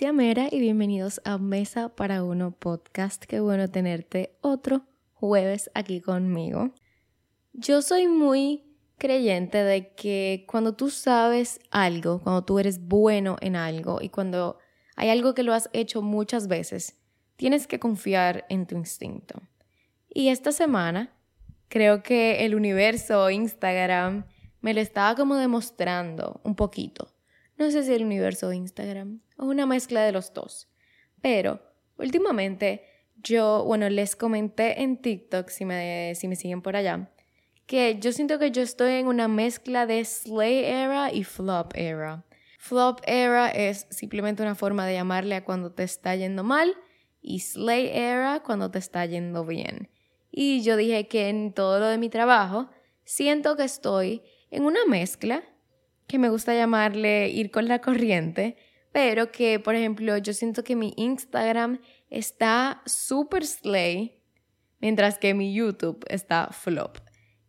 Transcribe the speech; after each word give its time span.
Mera 0.00 0.48
y 0.50 0.58
bienvenidos 0.58 1.20
a 1.24 1.36
Mesa 1.36 1.90
para 1.94 2.24
Uno 2.24 2.50
podcast. 2.50 3.24
Qué 3.24 3.40
bueno 3.40 3.68
tenerte 3.68 4.36
otro 4.40 4.86
jueves 5.12 5.70
aquí 5.74 6.00
conmigo. 6.00 6.72
Yo 7.52 7.82
soy 7.82 8.08
muy 8.08 8.64
creyente 8.96 9.58
de 9.58 9.94
que 9.94 10.46
cuando 10.48 10.74
tú 10.74 10.88
sabes 10.88 11.60
algo, 11.70 12.20
cuando 12.20 12.42
tú 12.42 12.58
eres 12.58 12.80
bueno 12.80 13.36
en 13.42 13.54
algo 13.54 14.00
y 14.00 14.08
cuando 14.08 14.58
hay 14.96 15.10
algo 15.10 15.34
que 15.34 15.42
lo 15.42 15.52
has 15.52 15.68
hecho 15.74 16.00
muchas 16.00 16.48
veces, 16.48 16.96
tienes 17.36 17.66
que 17.66 17.78
confiar 17.78 18.46
en 18.48 18.66
tu 18.66 18.76
instinto. 18.76 19.42
Y 20.08 20.28
esta 20.28 20.52
semana 20.52 21.12
creo 21.68 22.02
que 22.02 22.46
el 22.46 22.54
universo, 22.54 23.30
Instagram, 23.30 24.24
me 24.62 24.72
lo 24.72 24.80
estaba 24.80 25.14
como 25.14 25.36
demostrando 25.36 26.40
un 26.44 26.56
poquito. 26.56 27.12
No 27.58 27.70
sé 27.70 27.84
si 27.84 27.92
el 27.92 28.04
universo 28.04 28.52
Instagram, 28.52 29.20
una 29.48 29.66
mezcla 29.66 30.02
de 30.02 30.12
los 30.12 30.32
dos. 30.32 30.68
Pero 31.20 31.60
últimamente 31.98 32.84
yo, 33.16 33.64
bueno, 33.64 33.88
les 33.88 34.16
comenté 34.16 34.82
en 34.82 34.96
TikTok, 35.00 35.48
si 35.48 35.64
me, 35.64 36.14
si 36.14 36.28
me 36.28 36.36
siguen 36.36 36.62
por 36.62 36.76
allá, 36.76 37.10
que 37.66 37.98
yo 37.98 38.12
siento 38.12 38.38
que 38.38 38.50
yo 38.50 38.62
estoy 38.62 38.94
en 38.94 39.06
una 39.06 39.28
mezcla 39.28 39.86
de 39.86 40.04
Slay 40.04 40.64
Era 40.64 41.12
y 41.12 41.24
Flop 41.24 41.72
Era. 41.74 42.24
Flop 42.58 43.00
Era 43.06 43.48
es 43.48 43.86
simplemente 43.90 44.42
una 44.42 44.54
forma 44.54 44.86
de 44.86 44.94
llamarle 44.94 45.36
a 45.36 45.44
cuando 45.44 45.72
te 45.72 45.82
está 45.84 46.14
yendo 46.16 46.44
mal 46.44 46.74
y 47.20 47.40
Slay 47.40 47.88
Era 47.88 48.42
cuando 48.44 48.70
te 48.70 48.78
está 48.78 49.06
yendo 49.06 49.44
bien. 49.44 49.88
Y 50.30 50.62
yo 50.62 50.76
dije 50.76 51.08
que 51.08 51.28
en 51.28 51.52
todo 51.52 51.78
lo 51.78 51.86
de 51.86 51.98
mi 51.98 52.08
trabajo 52.08 52.70
siento 53.04 53.56
que 53.56 53.64
estoy 53.64 54.22
en 54.50 54.64
una 54.64 54.84
mezcla 54.86 55.42
que 56.06 56.18
me 56.18 56.28
gusta 56.28 56.54
llamarle 56.54 57.28
ir 57.28 57.50
con 57.50 57.68
la 57.68 57.80
corriente, 57.80 58.56
pero 58.92 59.32
que, 59.32 59.58
por 59.58 59.74
ejemplo, 59.74 60.16
yo 60.18 60.34
siento 60.34 60.62
que 60.62 60.76
mi 60.76 60.92
Instagram 60.96 61.80
está 62.10 62.82
super 62.84 63.44
slay, 63.46 64.22
mientras 64.80 65.18
que 65.18 65.34
mi 65.34 65.54
YouTube 65.54 66.04
está 66.08 66.48
flop. 66.52 66.98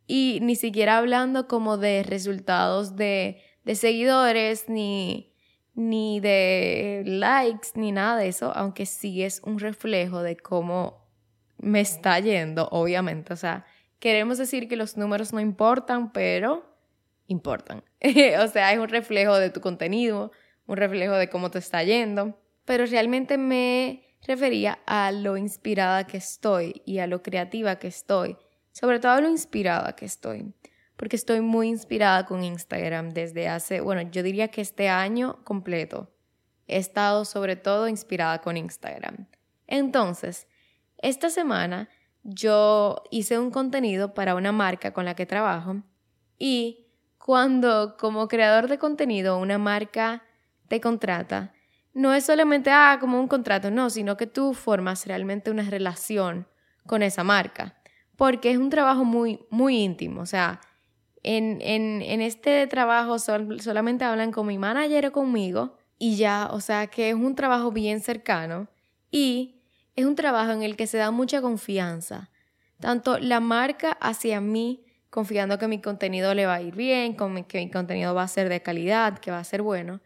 Y 0.07 0.39
ni 0.41 0.55
siquiera 0.55 0.97
hablando 0.97 1.47
como 1.47 1.77
de 1.77 2.03
resultados 2.03 2.95
de, 2.95 3.41
de 3.65 3.75
seguidores, 3.75 4.69
ni, 4.69 5.33
ni 5.75 6.19
de 6.19 7.03
likes, 7.05 7.69
ni 7.75 7.91
nada 7.91 8.17
de 8.17 8.27
eso, 8.27 8.51
aunque 8.55 8.85
sí 8.85 9.23
es 9.23 9.41
un 9.43 9.59
reflejo 9.59 10.21
de 10.21 10.37
cómo 10.37 11.03
me 11.57 11.81
está 11.81 12.19
yendo, 12.19 12.67
obviamente. 12.71 13.33
O 13.33 13.37
sea, 13.37 13.65
queremos 13.99 14.37
decir 14.37 14.67
que 14.67 14.75
los 14.75 14.97
números 14.97 15.33
no 15.33 15.39
importan, 15.39 16.11
pero 16.11 16.73
importan. 17.27 17.83
o 18.39 18.47
sea, 18.47 18.71
es 18.71 18.79
un 18.79 18.89
reflejo 18.89 19.37
de 19.37 19.49
tu 19.49 19.61
contenido, 19.61 20.31
un 20.67 20.77
reflejo 20.77 21.13
de 21.15 21.29
cómo 21.29 21.51
te 21.51 21.59
está 21.59 21.83
yendo, 21.83 22.39
pero 22.65 22.85
realmente 22.85 23.37
me 23.37 24.03
refería 24.25 24.79
a 24.85 25.11
lo 25.11 25.37
inspirada 25.37 26.07
que 26.07 26.17
estoy 26.17 26.81
y 26.85 26.99
a 26.99 27.07
lo 27.07 27.21
creativa 27.21 27.77
que 27.77 27.87
estoy, 27.87 28.37
sobre 28.71 28.99
todo 28.99 29.13
a 29.13 29.21
lo 29.21 29.29
inspirada 29.29 29.95
que 29.95 30.05
estoy, 30.05 30.53
porque 30.95 31.15
estoy 31.15 31.41
muy 31.41 31.67
inspirada 31.67 32.25
con 32.25 32.43
Instagram 32.43 33.09
desde 33.11 33.47
hace, 33.47 33.81
bueno, 33.81 34.01
yo 34.03 34.23
diría 34.23 34.47
que 34.47 34.61
este 34.61 34.89
año 34.89 35.43
completo 35.43 36.09
he 36.67 36.77
estado 36.77 37.25
sobre 37.25 37.55
todo 37.55 37.87
inspirada 37.87 38.39
con 38.39 38.55
Instagram. 38.57 39.27
Entonces, 39.67 40.47
esta 40.97 41.29
semana 41.29 41.89
yo 42.23 43.03
hice 43.11 43.37
un 43.37 43.51
contenido 43.51 44.13
para 44.13 44.35
una 44.35 44.53
marca 44.53 44.93
con 44.93 45.03
la 45.03 45.15
que 45.15 45.25
trabajo 45.25 45.83
y 46.37 46.87
cuando 47.17 47.97
como 47.97 48.27
creador 48.27 48.67
de 48.67 48.77
contenido 48.77 49.37
una 49.37 49.57
marca 49.57 50.23
contrata, 50.81 51.53
no 51.93 52.13
es 52.13 52.25
solamente 52.25 52.71
ah, 52.71 52.97
como 52.99 53.19
un 53.19 53.27
contrato, 53.27 53.69
no, 53.69 53.89
sino 53.89 54.17
que 54.17 54.27
tú 54.27 54.53
formas 54.53 55.05
realmente 55.05 55.51
una 55.51 55.69
relación 55.69 56.47
con 56.85 57.03
esa 57.03 57.23
marca, 57.23 57.81
porque 58.15 58.51
es 58.51 58.57
un 58.57 58.69
trabajo 58.69 59.05
muy, 59.05 59.39
muy 59.49 59.77
íntimo, 59.77 60.21
o 60.21 60.25
sea, 60.25 60.59
en, 61.21 61.59
en, 61.61 62.01
en 62.01 62.21
este 62.21 62.67
trabajo 62.67 63.17
solamente 63.17 64.03
hablan 64.03 64.31
con 64.31 64.47
mi 64.47 64.57
manager 64.57 65.11
conmigo 65.11 65.77
y 65.97 66.17
ya, 66.17 66.49
o 66.51 66.59
sea, 66.59 66.87
que 66.87 67.09
es 67.09 67.15
un 67.15 67.35
trabajo 67.35 67.71
bien 67.71 68.01
cercano 68.01 68.67
y 69.09 69.61
es 69.95 70.05
un 70.05 70.15
trabajo 70.15 70.51
en 70.51 70.63
el 70.63 70.75
que 70.75 70.87
se 70.87 70.97
da 70.97 71.11
mucha 71.11 71.41
confianza, 71.41 72.29
tanto 72.79 73.19
la 73.19 73.39
marca 73.39 73.91
hacia 74.01 74.41
mí 74.41 74.83
confiando 75.13 75.59
que 75.59 75.67
mi 75.67 75.79
contenido 75.79 76.33
le 76.33 76.47
va 76.47 76.55
a 76.55 76.61
ir 76.61 76.75
bien, 76.75 77.15
que 77.15 77.59
mi 77.59 77.69
contenido 77.69 78.15
va 78.15 78.23
a 78.23 78.27
ser 78.27 78.49
de 78.49 78.61
calidad, 78.63 79.19
que 79.19 79.29
va 79.29 79.37
a 79.37 79.43
ser 79.43 79.61
bueno. 79.61 80.01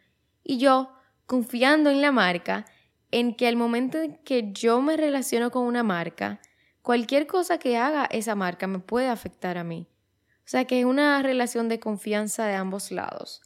Y 0.50 0.60
yo 0.60 0.90
confiando 1.26 1.90
en 1.90 2.02
la 2.02 2.14
marca, 2.14 2.66
en 3.12 3.36
que 3.36 3.50
al 3.50 3.58
momento 3.58 4.02
en 4.02 4.16
que 4.24 4.54
yo 4.54 4.82
me 4.82 4.96
relaciono 4.96 5.52
con 5.52 5.64
una 5.64 5.84
marca, 5.84 6.40
cualquier 6.82 7.28
cosa 7.28 7.58
que 7.58 7.76
haga 7.76 8.06
esa 8.06 8.34
marca 8.34 8.66
me 8.66 8.80
puede 8.80 9.10
afectar 9.10 9.58
a 9.58 9.66
mí. 9.66 9.90
O 10.38 10.50
sea 10.50 10.64
que 10.64 10.80
es 10.80 10.86
una 10.86 11.22
relación 11.22 11.68
de 11.68 11.82
confianza 11.82 12.46
de 12.46 12.56
ambos 12.56 12.92
lados. 12.92 13.42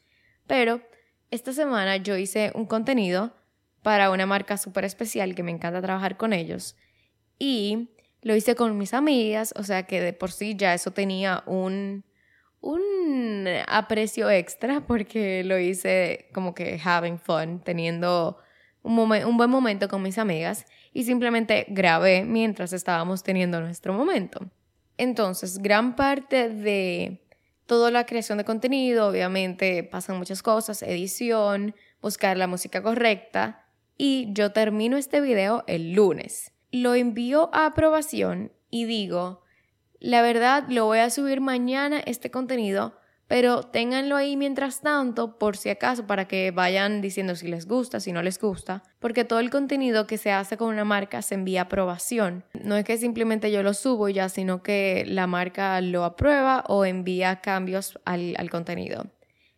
Pero 0.45 0.79
esta 1.31 1.53
semana 1.53 1.97
yo 1.97 2.17
hice 2.17 2.51
un 2.53 2.67
contenido 2.67 3.35
para 3.81 4.11
una 4.11 4.27
marca 4.27 4.57
súper 4.57 4.85
especial 4.85 5.33
que 5.33 5.41
me 5.41 5.49
encanta 5.49 5.81
trabajar 5.81 6.17
con 6.17 6.33
ellos. 6.33 6.75
Y 7.39 7.89
lo 8.21 8.35
hice 8.35 8.53
con 8.53 8.77
mis 8.77 8.93
amigas, 8.93 9.55
o 9.57 9.63
sea 9.63 9.87
que 9.87 10.01
de 10.01 10.13
por 10.13 10.31
sí 10.31 10.55
ya 10.55 10.75
eso 10.75 10.91
tenía 10.91 11.41
un, 11.47 12.03
un 12.61 13.47
aprecio 13.67 14.29
extra 14.29 14.81
porque 14.81 15.43
lo 15.43 15.59
hice 15.59 16.29
como 16.33 16.53
que 16.53 16.79
having 16.83 17.19
fun, 17.19 17.59
teniendo 17.59 18.37
un, 18.83 18.95
buen 18.95 19.49
momento 19.49 19.87
con 19.87 20.01
mis 20.01 20.17
amigas 20.17 20.65
y 20.93 21.03
simplemente 21.03 21.65
grabé 21.69 22.23
mientras 22.23 22.73
estábamos 22.73 23.23
teniendo 23.23 23.59
nuestro 23.59 23.93
momento. 23.93 24.39
Entonces, 24.97 25.59
gran 25.59 25.95
parte 25.95 26.49
de 26.49 27.23
toda 27.65 27.91
la 27.91 28.05
creación 28.05 28.37
de 28.37 28.45
contenido, 28.45 29.07
obviamente 29.07 29.83
pasan 29.83 30.17
muchas 30.17 30.43
cosas, 30.43 30.83
edición, 30.83 31.75
buscar 32.01 32.37
la 32.37 32.47
música 32.47 32.81
correcta 32.83 33.65
y 33.97 34.27
yo 34.33 34.51
termino 34.51 34.97
este 34.97 35.21
video 35.21 35.63
el 35.67 35.93
lunes 35.93 36.51
lo 36.71 36.95
envío 36.95 37.49
a 37.53 37.67
aprobación 37.67 38.51
y 38.69 38.85
digo, 38.85 39.43
la 40.01 40.21
verdad 40.23 40.65
lo 40.67 40.85
voy 40.85 40.99
a 40.99 41.09
subir 41.09 41.41
mañana 41.41 42.01
este 42.05 42.31
contenido, 42.31 42.97
pero 43.27 43.61
ténganlo 43.63 44.17
ahí 44.17 44.35
mientras 44.35 44.81
tanto 44.81 45.37
por 45.37 45.55
si 45.55 45.69
acaso 45.69 46.05
para 46.05 46.27
que 46.27 46.51
vayan 46.51 47.01
diciendo 47.01 47.35
si 47.35 47.47
les 47.47 47.65
gusta, 47.67 47.99
si 47.99 48.11
no 48.11 48.21
les 48.23 48.39
gusta, 48.39 48.83
porque 48.99 49.23
todo 49.23 49.39
el 49.39 49.51
contenido 49.51 50.07
que 50.07 50.17
se 50.17 50.31
hace 50.31 50.57
con 50.57 50.69
una 50.69 50.83
marca 50.83 51.21
se 51.21 51.35
envía 51.35 51.61
a 51.61 51.63
aprobación. 51.65 52.43
No 52.61 52.75
es 52.75 52.83
que 52.83 52.97
simplemente 52.97 53.51
yo 53.51 53.63
lo 53.63 53.73
subo 53.73 54.09
ya, 54.09 54.27
sino 54.27 54.63
que 54.63 55.05
la 55.07 55.27
marca 55.27 55.79
lo 55.81 56.03
aprueba 56.03 56.65
o 56.67 56.83
envía 56.83 57.39
cambios 57.39 57.99
al, 58.03 58.35
al 58.37 58.49
contenido. 58.49 59.05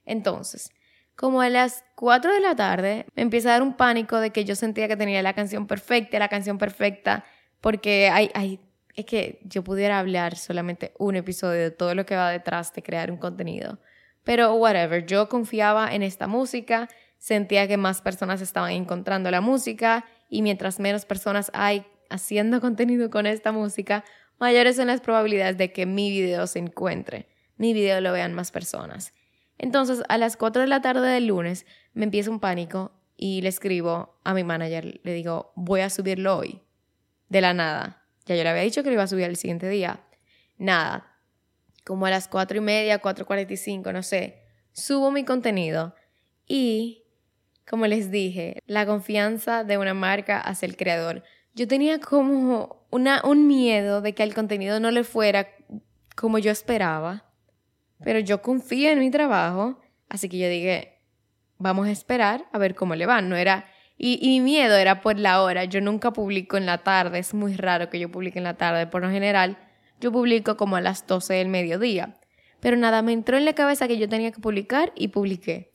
Entonces, 0.05 0.71
como 1.15 1.41
a 1.41 1.49
las 1.49 1.85
4 1.95 2.33
de 2.33 2.41
la 2.41 2.55
tarde, 2.55 3.05
me 3.15 3.21
empieza 3.21 3.49
a 3.49 3.51
dar 3.53 3.61
un 3.61 3.75
pánico 3.75 4.19
de 4.19 4.31
que 4.31 4.45
yo 4.45 4.55
sentía 4.55 4.87
que 4.87 4.97
tenía 4.97 5.23
la 5.23 5.33
canción 5.33 5.67
perfecta, 5.67 6.19
la 6.19 6.27
canción 6.27 6.57
perfecta, 6.57 7.23
porque 7.61 8.09
hay, 8.09 8.29
hay, 8.33 8.59
es 8.95 9.05
que 9.05 9.39
yo 9.43 9.63
pudiera 9.63 9.99
hablar 9.99 10.35
solamente 10.35 10.93
un 10.99 11.15
episodio 11.15 11.61
de 11.61 11.71
todo 11.71 11.95
lo 11.95 12.05
que 12.05 12.15
va 12.15 12.29
detrás 12.29 12.73
de 12.73 12.83
crear 12.83 13.11
un 13.11 13.17
contenido. 13.17 13.79
Pero 14.23 14.53
whatever, 14.53 15.05
yo 15.05 15.29
confiaba 15.29 15.93
en 15.93 16.03
esta 16.03 16.27
música, 16.27 16.87
sentía 17.17 17.67
que 17.67 17.77
más 17.77 18.01
personas 18.01 18.41
estaban 18.41 18.71
encontrando 18.71 19.31
la 19.31 19.41
música 19.41 20.05
y 20.29 20.41
mientras 20.41 20.79
menos 20.79 21.05
personas 21.05 21.51
hay 21.53 21.85
haciendo 22.09 22.61
contenido 22.61 23.09
con 23.09 23.25
esta 23.25 23.51
música, 23.51 24.03
mayores 24.39 24.75
son 24.75 24.87
las 24.87 25.01
probabilidades 25.01 25.57
de 25.57 25.71
que 25.71 25.85
mi 25.85 26.09
video 26.09 26.47
se 26.47 26.59
encuentre, 26.59 27.27
mi 27.57 27.73
video 27.73 27.99
lo 28.01 28.11
vean 28.13 28.33
más 28.33 28.51
personas. 28.51 29.13
Entonces, 29.57 30.03
a 30.09 30.17
las 30.17 30.35
4 30.37 30.63
de 30.63 30.67
la 30.67 30.81
tarde 30.81 31.07
del 31.07 31.27
lunes 31.27 31.65
me 31.93 32.05
empieza 32.05 32.29
un 32.29 32.39
pánico 32.39 32.91
y 33.15 33.41
le 33.41 33.49
escribo 33.49 34.19
a 34.23 34.33
mi 34.33 34.43
manager, 34.43 34.99
le 35.03 35.13
digo, 35.13 35.53
voy 35.55 35.81
a 35.81 35.89
subirlo 35.89 36.37
hoy, 36.37 36.61
de 37.29 37.41
la 37.41 37.53
nada. 37.53 38.02
Ya 38.25 38.35
yo 38.35 38.43
le 38.43 38.49
había 38.49 38.63
dicho 38.63 38.83
que 38.83 38.89
lo 38.89 38.93
iba 38.93 39.03
a 39.03 39.07
subir 39.07 39.25
el 39.25 39.37
siguiente 39.37 39.67
día. 39.69 40.01
Nada. 40.57 41.17
Como 41.85 42.05
a 42.05 42.09
las 42.09 42.27
4 42.27 42.57
y 42.57 42.61
media, 42.61 43.01
4.45, 43.01 43.91
no 43.91 44.03
sé. 44.03 44.43
Subo 44.71 45.11
mi 45.11 45.25
contenido 45.25 45.95
y, 46.47 47.03
como 47.69 47.87
les 47.87 48.09
dije, 48.09 48.61
la 48.65 48.85
confianza 48.85 49.63
de 49.63 49.77
una 49.77 49.93
marca 49.93 50.39
hacia 50.39 50.65
el 50.65 50.77
creador. 50.77 51.23
Yo 51.53 51.67
tenía 51.67 51.99
como 51.99 52.85
una, 52.89 53.21
un 53.23 53.47
miedo 53.47 54.01
de 54.01 54.13
que 54.13 54.23
el 54.23 54.33
contenido 54.33 54.79
no 54.79 54.91
le 54.91 55.03
fuera 55.03 55.49
como 56.15 56.39
yo 56.39 56.51
esperaba 56.51 57.33
pero 58.03 58.19
yo 58.19 58.41
confío 58.41 58.89
en 58.89 58.99
mi 58.99 59.09
trabajo, 59.09 59.79
así 60.09 60.29
que 60.29 60.37
yo 60.37 60.49
dije, 60.49 60.99
vamos 61.57 61.87
a 61.87 61.91
esperar 61.91 62.45
a 62.51 62.57
ver 62.57 62.75
cómo 62.75 62.95
le 62.95 63.05
va. 63.05 63.21
No 63.21 63.35
era, 63.35 63.65
y, 63.97 64.19
mi 64.27 64.41
miedo 64.41 64.75
era 64.75 65.01
por 65.01 65.19
la 65.19 65.41
hora. 65.41 65.65
Yo 65.65 65.79
nunca 65.79 66.11
publico 66.11 66.57
en 66.57 66.65
la 66.65 66.79
tarde, 66.79 67.19
es 67.19 67.33
muy 67.33 67.55
raro 67.55 67.89
que 67.89 67.99
yo 67.99 68.11
publique 68.11 68.39
en 68.39 68.43
la 68.43 68.55
tarde. 68.55 68.87
Por 68.87 69.01
lo 69.01 69.09
general, 69.09 69.57
yo 70.01 70.11
publico 70.11 70.57
como 70.57 70.75
a 70.75 70.81
las 70.81 71.07
12 71.07 71.35
del 71.35 71.47
mediodía. 71.47 72.15
Pero 72.59 72.75
nada, 72.75 73.01
me 73.01 73.13
entró 73.13 73.37
en 73.37 73.45
la 73.45 73.53
cabeza 73.53 73.87
que 73.87 73.97
yo 73.97 74.09
tenía 74.09 74.31
que 74.31 74.41
publicar 74.41 74.91
y 74.95 75.09
publiqué. 75.09 75.73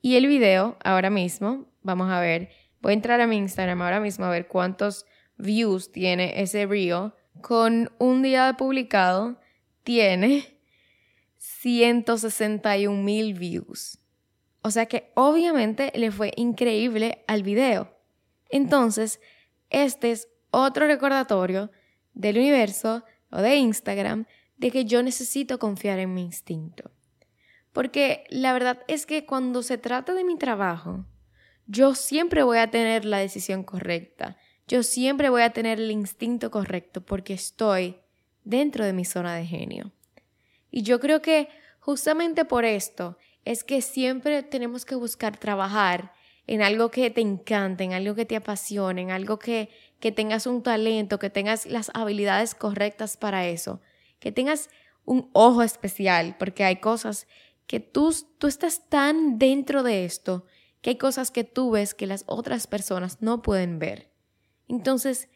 Y 0.00 0.16
el 0.16 0.26
video, 0.26 0.76
ahora 0.84 1.10
mismo, 1.10 1.66
vamos 1.82 2.10
a 2.10 2.20
ver, 2.20 2.50
Voy 2.86 2.92
a 2.92 2.94
entrar 2.94 3.20
a 3.20 3.26
mi 3.26 3.36
Instagram 3.36 3.82
ahora 3.82 3.98
mismo 3.98 4.26
a 4.26 4.30
ver 4.30 4.46
cuántos 4.46 5.06
views 5.38 5.90
tiene 5.90 6.40
ese 6.40 6.66
reel. 6.66 7.12
Con 7.40 7.90
un 7.98 8.22
día 8.22 8.46
de 8.46 8.54
publicado 8.54 9.40
tiene 9.82 10.60
161 11.38 13.02
mil 13.02 13.34
views. 13.34 13.98
O 14.66 14.70
sea 14.72 14.86
que 14.86 15.12
obviamente 15.14 15.92
le 15.94 16.10
fue 16.10 16.32
increíble 16.34 17.22
al 17.28 17.44
video. 17.44 17.96
Entonces, 18.48 19.20
este 19.70 20.10
es 20.10 20.28
otro 20.50 20.88
recordatorio 20.88 21.70
del 22.14 22.38
universo 22.38 23.04
o 23.30 23.42
de 23.42 23.58
Instagram 23.58 24.26
de 24.56 24.72
que 24.72 24.84
yo 24.84 25.04
necesito 25.04 25.60
confiar 25.60 26.00
en 26.00 26.14
mi 26.14 26.22
instinto. 26.22 26.90
Porque 27.72 28.24
la 28.28 28.52
verdad 28.52 28.82
es 28.88 29.06
que 29.06 29.24
cuando 29.24 29.62
se 29.62 29.78
trata 29.78 30.14
de 30.14 30.24
mi 30.24 30.36
trabajo, 30.36 31.04
yo 31.68 31.94
siempre 31.94 32.42
voy 32.42 32.58
a 32.58 32.68
tener 32.68 33.04
la 33.04 33.18
decisión 33.18 33.62
correcta. 33.62 34.36
Yo 34.66 34.82
siempre 34.82 35.30
voy 35.30 35.42
a 35.42 35.52
tener 35.52 35.78
el 35.78 35.92
instinto 35.92 36.50
correcto 36.50 37.02
porque 37.02 37.34
estoy 37.34 38.00
dentro 38.42 38.84
de 38.84 38.92
mi 38.92 39.04
zona 39.04 39.36
de 39.36 39.46
genio. 39.46 39.92
Y 40.72 40.82
yo 40.82 40.98
creo 40.98 41.22
que 41.22 41.50
justamente 41.78 42.44
por 42.44 42.64
esto 42.64 43.16
es 43.46 43.62
que 43.62 43.80
siempre 43.80 44.42
tenemos 44.42 44.84
que 44.84 44.96
buscar 44.96 45.38
trabajar 45.38 46.12
en 46.48 46.62
algo 46.62 46.90
que 46.90 47.10
te 47.10 47.20
encante, 47.20 47.84
en 47.84 47.92
algo 47.92 48.16
que 48.16 48.26
te 48.26 48.34
apasione, 48.34 49.02
en 49.02 49.12
algo 49.12 49.38
que, 49.38 49.70
que 50.00 50.10
tengas 50.10 50.48
un 50.48 50.64
talento, 50.64 51.20
que 51.20 51.30
tengas 51.30 51.64
las 51.64 51.92
habilidades 51.94 52.56
correctas 52.56 53.16
para 53.16 53.46
eso, 53.46 53.80
que 54.18 54.32
tengas 54.32 54.68
un 55.04 55.30
ojo 55.32 55.62
especial, 55.62 56.34
porque 56.38 56.64
hay 56.64 56.76
cosas 56.76 57.28
que 57.68 57.78
tú, 57.78 58.12
tú 58.38 58.48
estás 58.48 58.88
tan 58.88 59.38
dentro 59.38 59.84
de 59.84 60.04
esto 60.04 60.44
que 60.80 60.90
hay 60.90 60.98
cosas 60.98 61.30
que 61.30 61.44
tú 61.44 61.70
ves 61.70 61.94
que 61.94 62.06
las 62.06 62.24
otras 62.26 62.66
personas 62.66 63.22
no 63.22 63.42
pueden 63.42 63.78
ver. 63.78 64.10
Entonces, 64.66 65.28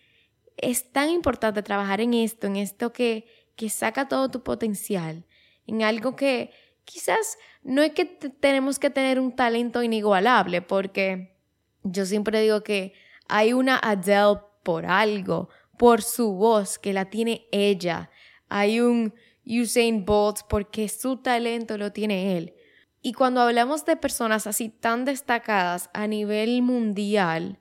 es 0.56 0.90
tan 0.90 1.10
importante 1.10 1.62
trabajar 1.62 2.00
en 2.00 2.14
esto, 2.14 2.48
en 2.48 2.56
esto 2.56 2.92
que, 2.92 3.26
que 3.54 3.70
saca 3.70 4.08
todo 4.08 4.30
tu 4.32 4.42
potencial, 4.42 5.24
en 5.66 5.82
algo 5.84 6.16
que 6.16 6.50
quizás 6.84 7.38
no 7.62 7.82
es 7.82 7.92
que 7.92 8.04
tenemos 8.04 8.78
que 8.78 8.90
tener 8.90 9.20
un 9.20 9.34
talento 9.34 9.82
inigualable, 9.82 10.62
porque 10.62 11.36
yo 11.82 12.06
siempre 12.06 12.40
digo 12.40 12.62
que 12.62 12.94
hay 13.28 13.52
una 13.52 13.78
Adele 13.78 14.40
por 14.62 14.86
algo, 14.86 15.48
por 15.78 16.02
su 16.02 16.32
voz, 16.32 16.78
que 16.78 16.92
la 16.92 17.06
tiene 17.06 17.46
ella. 17.52 18.10
Hay 18.48 18.80
un 18.80 19.14
Usain 19.44 20.04
Bolt 20.04 20.40
porque 20.48 20.88
su 20.88 21.16
talento 21.16 21.78
lo 21.78 21.92
tiene 21.92 22.36
él. 22.36 22.54
Y 23.02 23.14
cuando 23.14 23.40
hablamos 23.40 23.86
de 23.86 23.96
personas 23.96 24.46
así 24.46 24.68
tan 24.68 25.04
destacadas 25.04 25.88
a 25.94 26.06
nivel 26.06 26.60
mundial, 26.62 27.58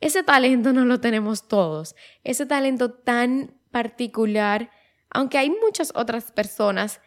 ese 0.00 0.22
talento 0.22 0.72
no 0.72 0.84
lo 0.84 1.00
tenemos 1.00 1.48
todos. 1.48 1.94
Ese 2.24 2.46
talento 2.46 2.92
tan 2.92 3.54
particular, 3.70 4.70
aunque 5.10 5.38
hay 5.38 5.50
muchas 5.50 5.92
otras 5.94 6.32
personas 6.32 7.00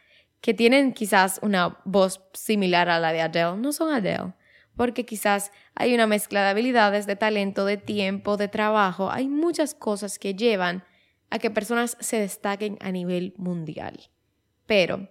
que 0.44 0.54
tienen 0.54 0.92
quizás 0.92 1.40
una 1.42 1.80
voz 1.86 2.22
similar 2.34 2.90
a 2.90 3.00
la 3.00 3.14
de 3.14 3.22
Adele, 3.22 3.56
no 3.56 3.72
son 3.72 3.94
Adele, 3.94 4.34
porque 4.76 5.06
quizás 5.06 5.54
hay 5.74 5.94
una 5.94 6.06
mezcla 6.06 6.44
de 6.44 6.50
habilidades, 6.50 7.08
de 7.08 7.16
talento, 7.16 7.64
de 7.64 7.78
tiempo, 7.78 8.36
de 8.36 8.50
trabajo, 8.50 9.10
hay 9.10 9.30
muchas 9.30 9.74
cosas 9.74 10.20
que 10.20 10.36
llevan 10.36 10.84
a 11.30 11.40
que 11.40 11.50
personas 11.50 11.96
se 12.02 12.20
destaquen 12.20 12.78
a 12.82 12.92
nivel 12.92 13.34
mundial. 13.38 14.12
Pero 14.66 15.08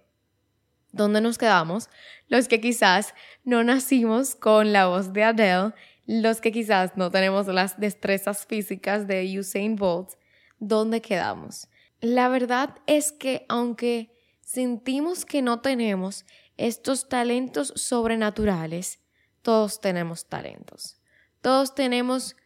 ¿Dónde 0.93 1.23
nos 1.23 1.39
quedamos? 1.39 1.89
Los 2.29 2.47
que 2.47 2.61
quizás 2.61 3.15
no 3.43 3.65
nacimos 3.65 4.35
con 4.35 4.75
la 4.75 4.89
voz 4.89 5.15
de 5.15 5.25
Adele, 5.25 5.73
los 6.07 6.43
que 6.43 6.53
quizás 6.53 6.99
no 6.99 7.11
tenemos 7.11 7.47
las 7.47 7.81
destrezas 7.81 8.45
físicas 8.45 9.07
de 9.07 9.39
Usain 9.39 9.77
Bolt, 9.77 10.11
¿dónde 10.59 11.01
quedamos? 11.01 11.69
La 12.03 12.29
verdad 12.29 12.77
es 12.87 13.11
que 13.11 13.47
aunque 13.49 14.13
sentimos 14.53 15.25
que 15.25 15.41
no 15.41 15.61
tenemos 15.61 16.27
estos 16.59 17.09
talentos 17.09 17.73
sobrenaturales, 17.75 18.99
todos 19.41 19.81
tenemos 19.81 20.27
talentos. 20.29 21.01
Todos 21.41 21.75
tenemos 21.75 22.37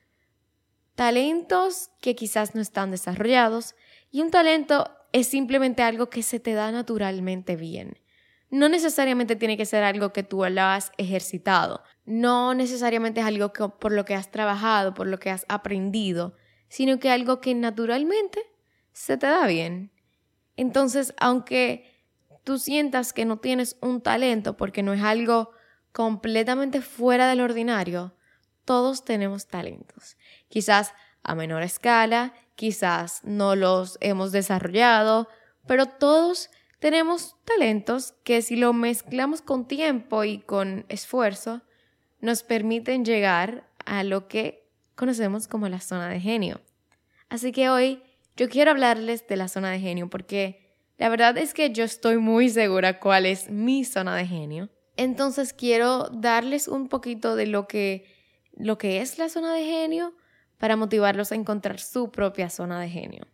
talentos 0.94 1.90
que 2.00 2.14
quizás 2.14 2.54
no 2.54 2.60
están 2.60 2.92
desarrollados 2.92 3.74
y 4.12 4.20
un 4.20 4.30
talento 4.30 4.88
es 5.10 5.26
simplemente 5.26 5.82
algo 5.82 6.08
que 6.08 6.22
se 6.22 6.38
te 6.38 6.52
da 6.54 6.70
naturalmente 6.70 7.56
bien. 7.56 7.98
No 8.50 8.68
necesariamente 8.68 9.34
tiene 9.34 9.56
que 9.56 9.66
ser 9.66 9.82
algo 9.82 10.12
que 10.12 10.22
tú 10.22 10.44
lo 10.48 10.62
has 10.62 10.92
ejercitado, 10.98 11.82
no 12.04 12.54
necesariamente 12.54 13.18
es 13.18 13.26
algo 13.26 13.52
por 13.52 13.90
lo 13.90 14.04
que 14.04 14.14
has 14.14 14.30
trabajado, 14.30 14.94
por 14.94 15.08
lo 15.08 15.18
que 15.18 15.30
has 15.30 15.44
aprendido, 15.48 16.36
sino 16.68 17.00
que 17.00 17.10
algo 17.10 17.40
que 17.40 17.52
naturalmente 17.56 18.40
se 18.92 19.16
te 19.16 19.26
da 19.26 19.44
bien. 19.48 19.90
Entonces, 20.56 21.12
aunque 21.18 21.95
tú 22.46 22.60
sientas 22.60 23.12
que 23.12 23.24
no 23.24 23.38
tienes 23.38 23.76
un 23.80 24.00
talento 24.00 24.56
porque 24.56 24.84
no 24.84 24.92
es 24.92 25.02
algo 25.02 25.50
completamente 25.90 26.80
fuera 26.80 27.28
del 27.28 27.40
ordinario, 27.40 28.14
todos 28.64 29.04
tenemos 29.04 29.48
talentos. 29.48 30.16
Quizás 30.48 30.94
a 31.24 31.34
menor 31.34 31.64
escala, 31.64 32.34
quizás 32.54 33.20
no 33.24 33.56
los 33.56 33.98
hemos 34.00 34.30
desarrollado, 34.30 35.28
pero 35.66 35.86
todos 35.86 36.50
tenemos 36.78 37.34
talentos 37.44 38.14
que 38.22 38.40
si 38.42 38.54
lo 38.54 38.72
mezclamos 38.72 39.42
con 39.42 39.66
tiempo 39.66 40.22
y 40.22 40.38
con 40.38 40.86
esfuerzo, 40.88 41.62
nos 42.20 42.44
permiten 42.44 43.04
llegar 43.04 43.68
a 43.84 44.04
lo 44.04 44.28
que 44.28 44.70
conocemos 44.94 45.48
como 45.48 45.68
la 45.68 45.80
zona 45.80 46.08
de 46.08 46.20
genio. 46.20 46.60
Así 47.28 47.50
que 47.50 47.70
hoy 47.70 48.04
yo 48.36 48.48
quiero 48.48 48.70
hablarles 48.70 49.26
de 49.26 49.34
la 49.34 49.48
zona 49.48 49.72
de 49.72 49.80
genio 49.80 50.08
porque 50.08 50.65
la 50.98 51.08
verdad 51.08 51.36
es 51.36 51.52
que 51.52 51.72
yo 51.72 51.84
estoy 51.84 52.18
muy 52.18 52.48
segura 52.48 53.00
cuál 53.00 53.26
es 53.26 53.50
mi 53.50 53.84
zona 53.84 54.16
de 54.16 54.26
genio. 54.26 54.70
Entonces 54.96 55.52
quiero 55.52 56.08
darles 56.10 56.68
un 56.68 56.88
poquito 56.88 57.36
de 57.36 57.46
lo 57.46 57.68
que, 57.68 58.06
lo 58.54 58.78
que 58.78 59.02
es 59.02 59.18
la 59.18 59.28
zona 59.28 59.54
de 59.54 59.64
genio 59.64 60.14
para 60.58 60.76
motivarlos 60.76 61.32
a 61.32 61.34
encontrar 61.34 61.80
su 61.80 62.10
propia 62.10 62.48
zona 62.48 62.80
de 62.80 62.88
genio. 62.88 63.26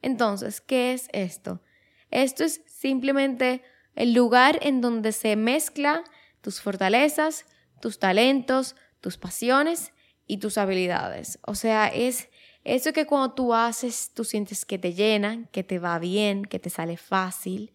Entonces, 0.00 0.62
¿qué 0.62 0.94
es 0.94 1.08
esto? 1.12 1.60
Esto 2.10 2.42
es 2.44 2.62
simplemente 2.66 3.62
el 3.94 4.14
lugar 4.14 4.58
en 4.62 4.80
donde 4.80 5.12
se 5.12 5.36
mezcla 5.36 6.02
tus 6.40 6.62
fortalezas, 6.62 7.44
tus 7.82 7.98
talentos, 7.98 8.76
tus 9.02 9.18
pasiones 9.18 9.92
y 10.26 10.38
tus 10.38 10.56
habilidades. 10.56 11.38
O 11.42 11.54
sea, 11.54 11.88
es 11.88 12.29
eso 12.64 12.92
que 12.92 13.06
cuando 13.06 13.32
tú 13.32 13.54
haces, 13.54 14.12
tú 14.14 14.24
sientes 14.24 14.64
que 14.64 14.78
te 14.78 14.92
llena, 14.92 15.46
que 15.50 15.64
te 15.64 15.78
va 15.78 15.98
bien, 15.98 16.44
que 16.44 16.58
te 16.58 16.70
sale 16.70 16.96
fácil. 16.96 17.72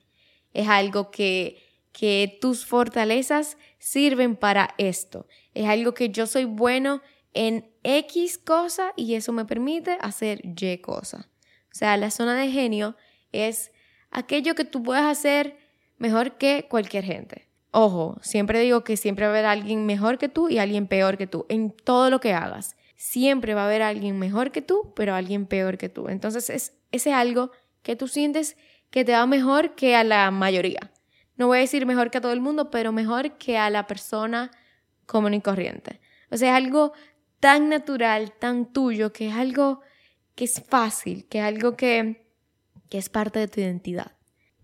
Es 0.54 0.68
algo 0.68 1.12
que, 1.12 1.62
que 1.92 2.38
tus 2.39 2.65
fortalezas 2.65 3.58
sirven 3.80 4.36
para 4.36 4.75
esto. 4.77 5.27
Es 5.54 5.68
algo 5.68 5.94
que 5.94 6.10
yo 6.10 6.27
soy 6.27 6.46
bueno 6.46 7.01
en 7.34 7.70
X 7.84 8.38
cosa 8.38 8.94
y 8.96 9.15
eso 9.15 9.32
me 9.34 9.46
permite 9.46 9.98
hacer 10.01 10.42
Y 10.44 10.77
cosa. 10.77 11.30
O 11.72 11.77
sea, 11.77 11.98
la 11.98 12.12
zona 12.12 12.36
de 12.36 12.50
genio 12.50 12.96
es 13.32 13.72
aquello 14.12 14.56
que 14.56 14.63
tú 14.63 14.82
puedes 14.82 15.04
hacer 15.04 15.58
mejor 15.98 16.38
que 16.38 16.68
cualquier 16.70 17.04
gente. 17.04 17.48
Ojo, 17.72 18.18
siempre 18.22 18.62
digo 18.62 18.86
que 18.86 18.96
siempre 18.96 19.25
va 19.25 19.32
a 19.32 19.34
haber 19.34 19.46
alguien 19.46 19.86
mejor 19.86 20.18
que 20.18 20.30
tú 20.30 20.48
y 20.48 20.60
alguien 20.60 20.88
peor 20.88 21.18
que 21.18 21.27
tú 21.27 21.46
en 21.50 21.72
todo 21.72 22.10
lo 22.10 22.22
que 22.22 22.34
hagas. 22.34 22.77
Siempre 22.96 23.54
va 23.54 23.64
a 23.64 23.66
haber 23.66 23.82
alguien 23.82 24.18
mejor 24.20 24.52
que 24.52 24.62
tú, 24.62 24.94
pero 24.96 25.16
alguien 25.16 25.46
peor 25.46 25.78
que 25.78 25.90
tú. 25.90 26.08
Entonces 26.08 26.50
es 26.50 26.78
ese 26.92 27.14
algo 27.14 27.52
que 27.82 27.96
tú 27.96 28.08
sientes 28.08 28.58
que 28.90 29.04
te 29.04 29.12
va 29.12 29.25
mejor 29.25 29.75
que 29.75 29.96
a 29.96 30.04
la 30.04 30.32
mayoría. 30.32 30.92
No 31.36 31.48
voy 31.48 31.58
a 31.58 31.62
decir 31.62 31.86
mejor 31.86 32.12
que 32.12 32.20
a 32.20 32.22
todo 32.22 32.32
el 32.32 32.42
mundo, 32.42 32.72
pero 32.72 32.92
mejor 32.92 33.38
que 33.38 33.58
a 33.58 33.70
la 33.70 33.88
persona 33.88 34.52
común 35.06 35.34
y 35.34 35.42
corriente. 35.42 36.00
O 36.32 36.38
sea, 36.38 36.58
es 36.58 36.64
algo 36.64 36.94
tan 37.40 37.70
natural, 37.70 38.32
tan 38.40 38.72
tuyo, 38.72 39.12
que 39.12 39.28
es 39.28 39.36
algo 39.36 39.82
que 40.36 40.46
es 40.46 40.64
fácil, 40.68 41.28
que 41.28 41.40
es 41.40 41.44
algo 41.44 41.75
que 41.75 42.25
que 42.90 42.98
es 42.98 43.10
parte 43.10 43.40
de 43.40 43.48
tu 43.48 43.62
identidad. 43.62 44.14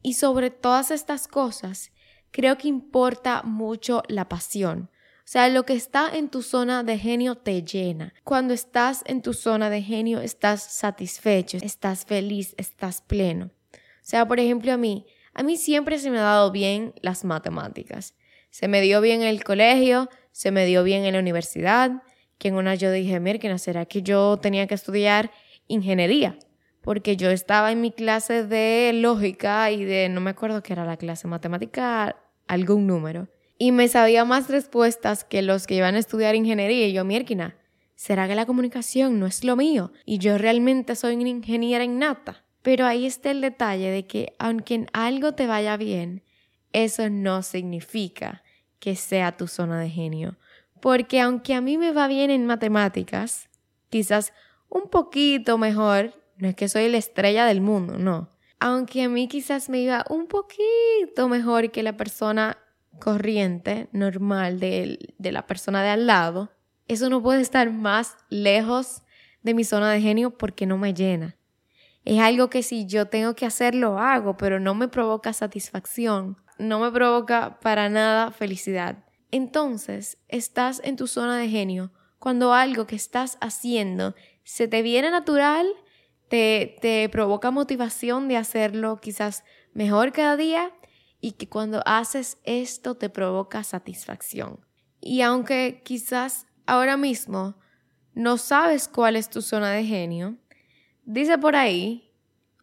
Y 0.02 0.14
sobre 0.14 0.50
todas 0.50 0.92
estas 0.92 1.28
cosas, 1.28 1.92
creo 2.32 2.58
que 2.58 2.68
importa 2.68 3.44
mucho 3.44 4.04
la 4.08 4.30
pasión. 4.30 4.90
O 5.22 5.32
sea, 5.32 5.48
lo 5.50 5.66
que 5.66 5.74
está 5.74 6.10
en 6.14 6.30
tu 6.30 6.42
zona 6.42 6.84
de 6.84 6.98
genio 6.98 7.36
te 7.36 7.64
llena. 7.64 8.14
Cuando 8.24 8.54
estás 8.54 9.04
en 9.06 9.22
tu 9.22 9.34
zona 9.34 9.70
de 9.70 9.82
genio, 9.82 10.20
estás 10.20 10.62
satisfecho, 10.62 11.58
estás 11.62 12.06
feliz, 12.06 12.54
estás 12.58 13.02
pleno. 13.02 13.52
O 13.74 13.80
sea, 14.02 14.28
por 14.28 14.40
ejemplo, 14.40 14.74
a 14.74 14.78
mí, 14.78 15.06
a 15.34 15.44
mí 15.44 15.58
siempre 15.58 16.00
se 16.00 16.10
me 16.10 16.18
ha 16.18 16.24
dado 16.24 16.52
bien 16.52 16.94
las 17.02 17.24
matemáticas. 17.24 18.16
Se 18.50 18.68
me 18.68 18.82
dio 18.82 19.00
bien 19.00 19.22
en 19.22 19.30
el 19.30 19.44
colegio, 19.44 20.10
se 20.32 20.52
me 20.52 20.66
dio 20.66 20.84
bien 20.84 21.06
en 21.06 21.14
la 21.14 21.20
universidad, 21.20 22.04
que 22.38 22.50
en 22.50 22.56
una 22.56 22.76
yo 22.76 22.92
dije, 22.92 23.20
mira, 23.20 23.58
¿será 23.58 23.86
que 23.86 24.02
yo 24.02 24.38
tenía 24.38 24.68
que 24.68 24.76
estudiar 24.76 25.32
ingeniería? 25.68 26.38
porque 26.82 27.16
yo 27.16 27.30
estaba 27.30 27.72
en 27.72 27.82
mi 27.82 27.92
clase 27.92 28.46
de 28.46 28.92
lógica 28.94 29.72
y 29.72 29.86
de, 29.86 30.10
no 30.10 30.20
me 30.20 30.32
acuerdo 30.32 30.64
qué 30.64 30.74
era 30.74 30.86
la 30.86 30.98
clase, 30.98 31.28
matemática, 31.28 32.18
algún 32.48 32.88
número. 32.88 33.28
Y 33.64 33.72
me 33.72 33.88
sabía 33.88 34.26
más 34.26 34.50
respuestas 34.50 35.24
que 35.24 35.44
los 35.44 35.68
que 35.68 35.76
iban 35.76 35.94
a 35.94 36.00
estudiar 36.00 36.34
ingeniería. 36.34 36.88
Y 36.88 36.94
yo, 36.94 37.06
mierquina, 37.06 37.56
¿Será 37.94 38.28
que 38.28 38.34
la 38.34 38.48
comunicación 38.48 39.20
no 39.20 39.28
es 39.28 39.44
lo 39.44 39.56
mío 39.56 39.92
y 40.04 40.18
yo 40.18 40.40
realmente 40.40 40.96
soy 40.96 41.16
una 41.18 41.30
ingeniera 41.30 41.84
innata? 41.84 42.44
Pero 42.64 42.88
ahí 42.88 43.06
está 43.06 43.30
el 43.30 43.42
detalle 43.42 43.92
de 43.92 44.08
que 44.08 44.34
aunque 44.40 44.74
en 44.74 44.88
algo 44.94 45.34
te 45.34 45.46
vaya 45.46 45.78
bien, 45.78 46.24
eso 46.74 47.08
no 47.12 47.44
significa 47.44 48.42
que 48.80 48.96
sea 48.96 49.38
tu 49.38 49.46
zona 49.46 49.80
de 49.80 49.92
genio. 49.92 50.38
Porque 50.82 51.22
aunque 51.22 51.54
a 51.54 51.62
mí 51.62 51.78
me 51.78 51.92
va 51.92 52.08
bien 52.08 52.32
en 52.32 52.48
matemáticas, 52.48 53.48
quizás 53.92 54.34
un 54.70 54.90
poquito 54.90 55.60
mejor, 55.60 56.16
no 56.38 56.48
es 56.48 56.56
que 56.56 56.68
soy 56.68 56.90
la 56.90 56.98
estrella 56.98 57.46
del 57.46 57.62
mundo, 57.62 58.00
no. 58.00 58.28
Aunque 58.60 59.04
a 59.04 59.10
mí 59.10 59.28
quizás 59.28 59.70
me 59.70 59.82
iba 59.82 60.04
un 60.10 60.26
poquito 60.26 61.30
mejor 61.30 61.70
que 61.70 61.84
la 61.84 61.96
persona 61.96 62.58
corriente, 63.02 63.90
normal 63.92 64.62
de, 64.62 65.14
de 65.18 65.32
la 65.34 65.46
persona 65.46 65.84
de 65.84 65.90
al 65.90 66.08
lado, 66.08 66.52
eso 66.88 67.10
no 67.10 67.22
puede 67.22 67.42
estar 67.42 67.70
más 67.72 68.16
lejos 68.30 69.04
de 69.44 69.54
mi 69.54 69.66
zona 69.66 69.92
de 69.92 70.00
genio 70.02 70.38
porque 70.38 70.66
no 70.66 70.78
me 70.78 70.94
llena. 70.94 71.36
Es 72.04 72.20
algo 72.20 72.50
que 72.50 72.64
si 72.64 72.86
yo 72.86 73.08
tengo 73.08 73.36
que 73.36 73.46
hacer, 73.46 73.76
lo 73.76 74.00
hago, 74.00 74.38
pero 74.38 74.60
no 74.60 74.74
me 74.74 74.88
provoca 74.88 75.34
satisfacción, 75.34 76.38
no 76.58 76.80
me 76.80 76.92
provoca 76.92 77.60
para 77.60 77.90
nada 77.90 78.32
felicidad. 78.32 79.06
Entonces, 79.30 80.18
estás 80.28 80.82
en 80.84 80.96
tu 80.96 81.08
zona 81.08 81.38
de 81.38 81.48
genio 81.50 81.92
cuando 82.20 82.54
algo 82.54 82.86
que 82.86 82.96
estás 82.96 83.38
haciendo 83.42 84.16
se 84.44 84.68
te 84.68 84.82
viene 84.82 85.10
natural, 85.10 85.68
te, 86.28 86.78
te 86.82 87.08
provoca 87.10 87.52
motivación 87.52 88.28
de 88.28 88.38
hacerlo 88.38 89.00
quizás 89.02 89.44
mejor 89.74 90.12
cada 90.12 90.38
día 90.38 90.72
y 91.22 91.34
que 91.34 91.48
cuando 91.48 91.82
haces 91.86 92.40
esto 92.44 92.96
te 92.96 93.10
provoca 93.10 93.64
satisfacción. 93.64 94.60
Y 95.00 95.22
aunque 95.22 95.82
quizás 95.86 96.48
ahora 96.66 96.98
mismo 96.98 97.56
no 98.14 98.38
sabes 98.38 98.88
cuál 98.88 99.16
es 99.16 99.30
tu 99.30 99.42
zona 99.42 99.72
de 99.72 99.86
genio, 99.86 100.38
Dice 101.06 101.38
por 101.38 101.56
ahí 101.56 102.14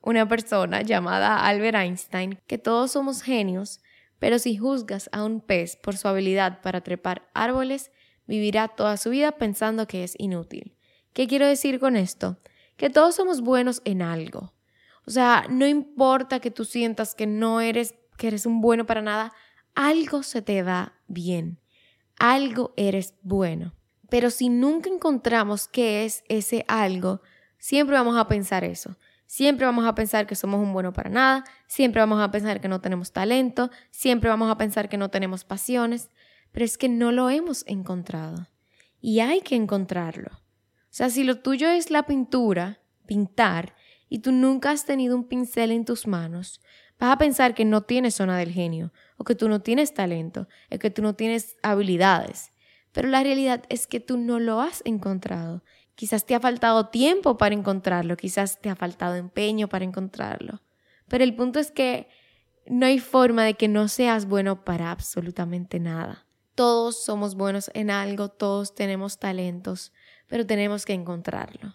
una 0.00 0.29
persona 0.29 0.83
llamada 0.83 1.45
Albert 1.45 1.77
Einstein 1.77 2.38
que 2.47 2.57
todos 2.57 2.93
somos 2.93 3.23
genios, 3.23 3.81
pero 4.19 4.38
si 4.38 4.57
juzgas 4.57 5.11
a 5.12 5.25
un 5.25 5.41
pez 5.41 5.77
por 5.77 5.97
su 5.97 6.09
habilidad 6.09 6.62
para 6.62 6.81
trepar 6.83 7.29
árboles, 7.35 7.91
vivirá 8.27 8.69
toda 8.69 8.97
su 8.97 9.11
vida 9.11 9.33
pensando 9.33 9.87
que 9.87 10.05
es 10.05 10.15
inútil. 10.19 10.77
¿Qué 11.12 11.27
quiero 11.27 11.47
decir 11.47 11.81
con 11.81 11.97
esto? 11.97 12.38
Que 12.77 12.91
todos 12.91 13.17
somos 13.17 13.41
buenos 13.41 13.83
en 13.85 14.03
algo. 14.03 14.55
O 15.05 15.11
sea, 15.11 15.47
no 15.50 15.67
importa 15.67 16.38
que 16.38 16.50
tú 16.50 16.65
sientas 16.65 17.15
que 17.15 17.27
no 17.27 17.61
eres, 17.61 17.95
que 18.19 18.27
eres 18.27 18.45
un 18.45 18.61
bueno 18.61 18.85
para 18.85 19.01
nada, 19.01 19.33
algo 19.75 20.23
se 20.23 20.43
te 20.43 20.63
da 20.63 20.93
bien. 21.07 21.59
Algo 22.19 22.75
eres 22.77 23.15
bueno. 23.23 23.73
Pero 24.11 24.29
si 24.29 24.51
nunca 24.51 24.91
encontramos 24.91 25.69
qué 25.69 26.05
es 26.05 26.25
ese 26.29 26.67
algo, 26.69 27.23
Siempre 27.59 27.97
vamos 27.97 28.17
a 28.17 28.29
pensar 28.29 28.65
eso. 28.65 28.97
Siempre 29.27 29.67
vamos 29.67 29.85
a 29.87 29.95
pensar 29.95 30.27
que 30.27 30.35
somos 30.35 30.61
un 30.61 30.73
bueno 30.73 30.95
para 30.95 31.11
nada, 31.11 31.45
siempre 31.67 32.01
vamos 32.01 32.19
a 32.23 32.31
pensar 32.31 32.63
que 32.63 32.69
no 32.69 32.81
tenemos 32.81 33.13
talento, 33.13 33.71
siempre 33.91 34.31
vamos 34.31 34.51
a 34.51 34.57
pensar 34.57 34.89
que 34.89 34.97
no 34.97 35.11
tenemos 35.11 35.45
pasiones, 35.45 36.09
pero 36.51 36.65
es 36.65 36.79
que 36.79 36.89
no 36.89 37.13
lo 37.13 37.29
hemos 37.29 37.63
encontrado. 37.67 38.49
Y 39.03 39.21
hay 39.21 39.43
que 39.43 39.55
encontrarlo. 39.55 40.31
O 40.33 40.89
sea, 40.89 41.11
si 41.11 41.25
lo 41.25 41.41
tuyo 41.41 41.69
es 41.69 41.91
la 41.91 42.07
pintura, 42.07 42.81
pintar, 43.05 43.75
y 44.09 44.21
tú 44.21 44.33
nunca 44.33 44.71
has 44.71 44.87
tenido 44.87 45.15
un 45.15 45.25
pincel 45.25 45.73
en 45.73 45.85
tus 45.85 46.07
manos, 46.07 46.63
vas 46.99 47.12
a 47.12 47.19
pensar 47.19 47.55
que 47.55 47.64
no 47.64 47.83
tienes 47.83 48.14
zona 48.14 48.38
del 48.38 48.52
genio, 48.52 48.93
o 49.17 49.25
que 49.25 49.35
tú 49.35 49.49
no 49.49 49.61
tienes 49.61 49.95
talento, 49.95 50.49
o 50.71 50.78
que 50.78 50.90
tú 50.90 51.02
no 51.02 51.14
tienes 51.14 51.57
habilidades. 51.62 52.52
Pero 52.93 53.09
la 53.09 53.23
realidad 53.23 53.64
es 53.69 53.87
que 53.87 54.00
tú 54.00 54.17
no 54.19 54.40
lo 54.40 54.61
has 54.61 54.83
encontrado 54.85 55.62
Quizás 55.99 56.25
te 56.25 56.37
ha 56.37 56.38
faltado 56.38 56.90
tiempo 56.90 57.38
para 57.38 57.57
encontrarlo, 57.57 58.17
quizás 58.17 58.61
te 58.61 58.71
ha 58.71 58.76
faltado 58.76 59.17
empeño 59.17 59.69
para 59.69 59.85
encontrarlo. 59.85 60.62
Pero 61.09 61.25
el 61.25 61.35
punto 61.35 61.59
es 61.59 61.73
que 61.73 62.07
no 62.69 62.87
hay 62.87 63.00
forma 63.00 63.43
de 63.43 63.55
que 63.55 63.67
no 63.67 63.88
seas 63.88 64.26
bueno 64.26 64.64
para 64.64 64.93
absolutamente 64.93 65.81
nada. 65.81 66.25
Todos 66.55 67.02
somos 67.02 67.35
buenos 67.35 67.69
en 67.75 67.90
algo, 67.90 68.28
todos 68.28 68.76
tenemos 68.76 69.19
talentos, 69.19 69.93
pero 70.28 70.47
tenemos 70.47 70.85
que 70.85 70.93
encontrarlo. 70.93 71.75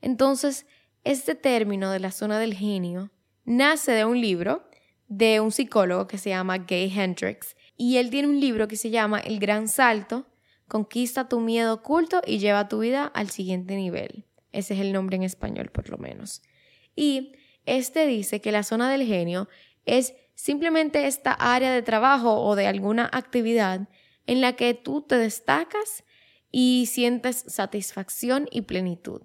Entonces, 0.00 0.66
este 1.02 1.34
término 1.34 1.90
de 1.90 1.98
la 1.98 2.12
zona 2.12 2.38
del 2.38 2.54
genio 2.54 3.10
nace 3.44 3.92
de 3.92 4.04
un 4.04 4.20
libro 4.20 4.68
de 5.08 5.40
un 5.40 5.52
psicólogo 5.52 6.06
que 6.06 6.18
se 6.18 6.30
llama 6.30 6.58
Gay 6.58 6.92
Hendricks 6.94 7.56
y 7.76 7.98
él 7.98 8.10
tiene 8.10 8.28
un 8.28 8.40
libro 8.40 8.68
que 8.68 8.76
se 8.76 8.90
llama 8.90 9.20
El 9.20 9.38
Gran 9.38 9.68
Salto 9.68 10.26
Conquista 10.68 11.28
tu 11.28 11.40
miedo 11.40 11.74
oculto 11.74 12.22
y 12.26 12.38
lleva 12.38 12.68
tu 12.68 12.80
vida 12.80 13.04
al 13.04 13.30
siguiente 13.30 13.76
nivel. 13.76 14.24
Ese 14.52 14.74
es 14.74 14.80
el 14.80 14.92
nombre 14.92 15.16
en 15.16 15.22
español, 15.22 15.70
por 15.70 15.90
lo 15.90 15.98
menos. 15.98 16.42
Y 16.96 17.32
este 17.66 18.06
dice 18.06 18.40
que 18.40 18.52
la 18.52 18.62
zona 18.62 18.90
del 18.90 19.06
genio 19.06 19.48
es 19.84 20.14
simplemente 20.34 21.06
esta 21.06 21.32
área 21.32 21.72
de 21.72 21.82
trabajo 21.82 22.40
o 22.40 22.56
de 22.56 22.66
alguna 22.66 23.08
actividad 23.12 23.88
en 24.26 24.40
la 24.40 24.56
que 24.56 24.72
tú 24.74 25.02
te 25.02 25.16
destacas 25.18 26.04
y 26.50 26.86
sientes 26.86 27.44
satisfacción 27.46 28.48
y 28.50 28.62
plenitud. 28.62 29.22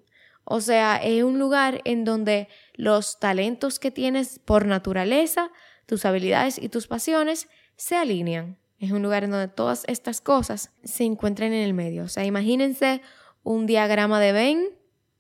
O 0.52 0.62
sea, 0.62 0.98
es 0.98 1.22
un 1.22 1.38
lugar 1.38 1.80
en 1.86 2.04
donde 2.04 2.48
los 2.74 3.20
talentos 3.20 3.78
que 3.78 3.92
tienes 3.92 4.40
por 4.40 4.66
naturaleza, 4.66 5.52
tus 5.86 6.06
habilidades 6.06 6.58
y 6.58 6.70
tus 6.70 6.88
pasiones 6.88 7.48
se 7.76 7.96
alinean. 7.96 8.58
Es 8.80 8.90
un 8.90 9.04
lugar 9.04 9.24
en 9.24 9.30
donde 9.30 9.48
todas 9.48 9.84
estas 9.88 10.22
cosas 10.22 10.74
se 10.84 11.04
encuentran 11.04 11.54
en 11.54 11.64
el 11.64 11.76
medio. 11.76 12.04
O 12.04 12.08
sea, 12.08 12.26
imagínense 12.26 13.04
un 13.44 13.68
diagrama 13.68 14.20
de 14.20 14.32
Venn. 14.32 14.70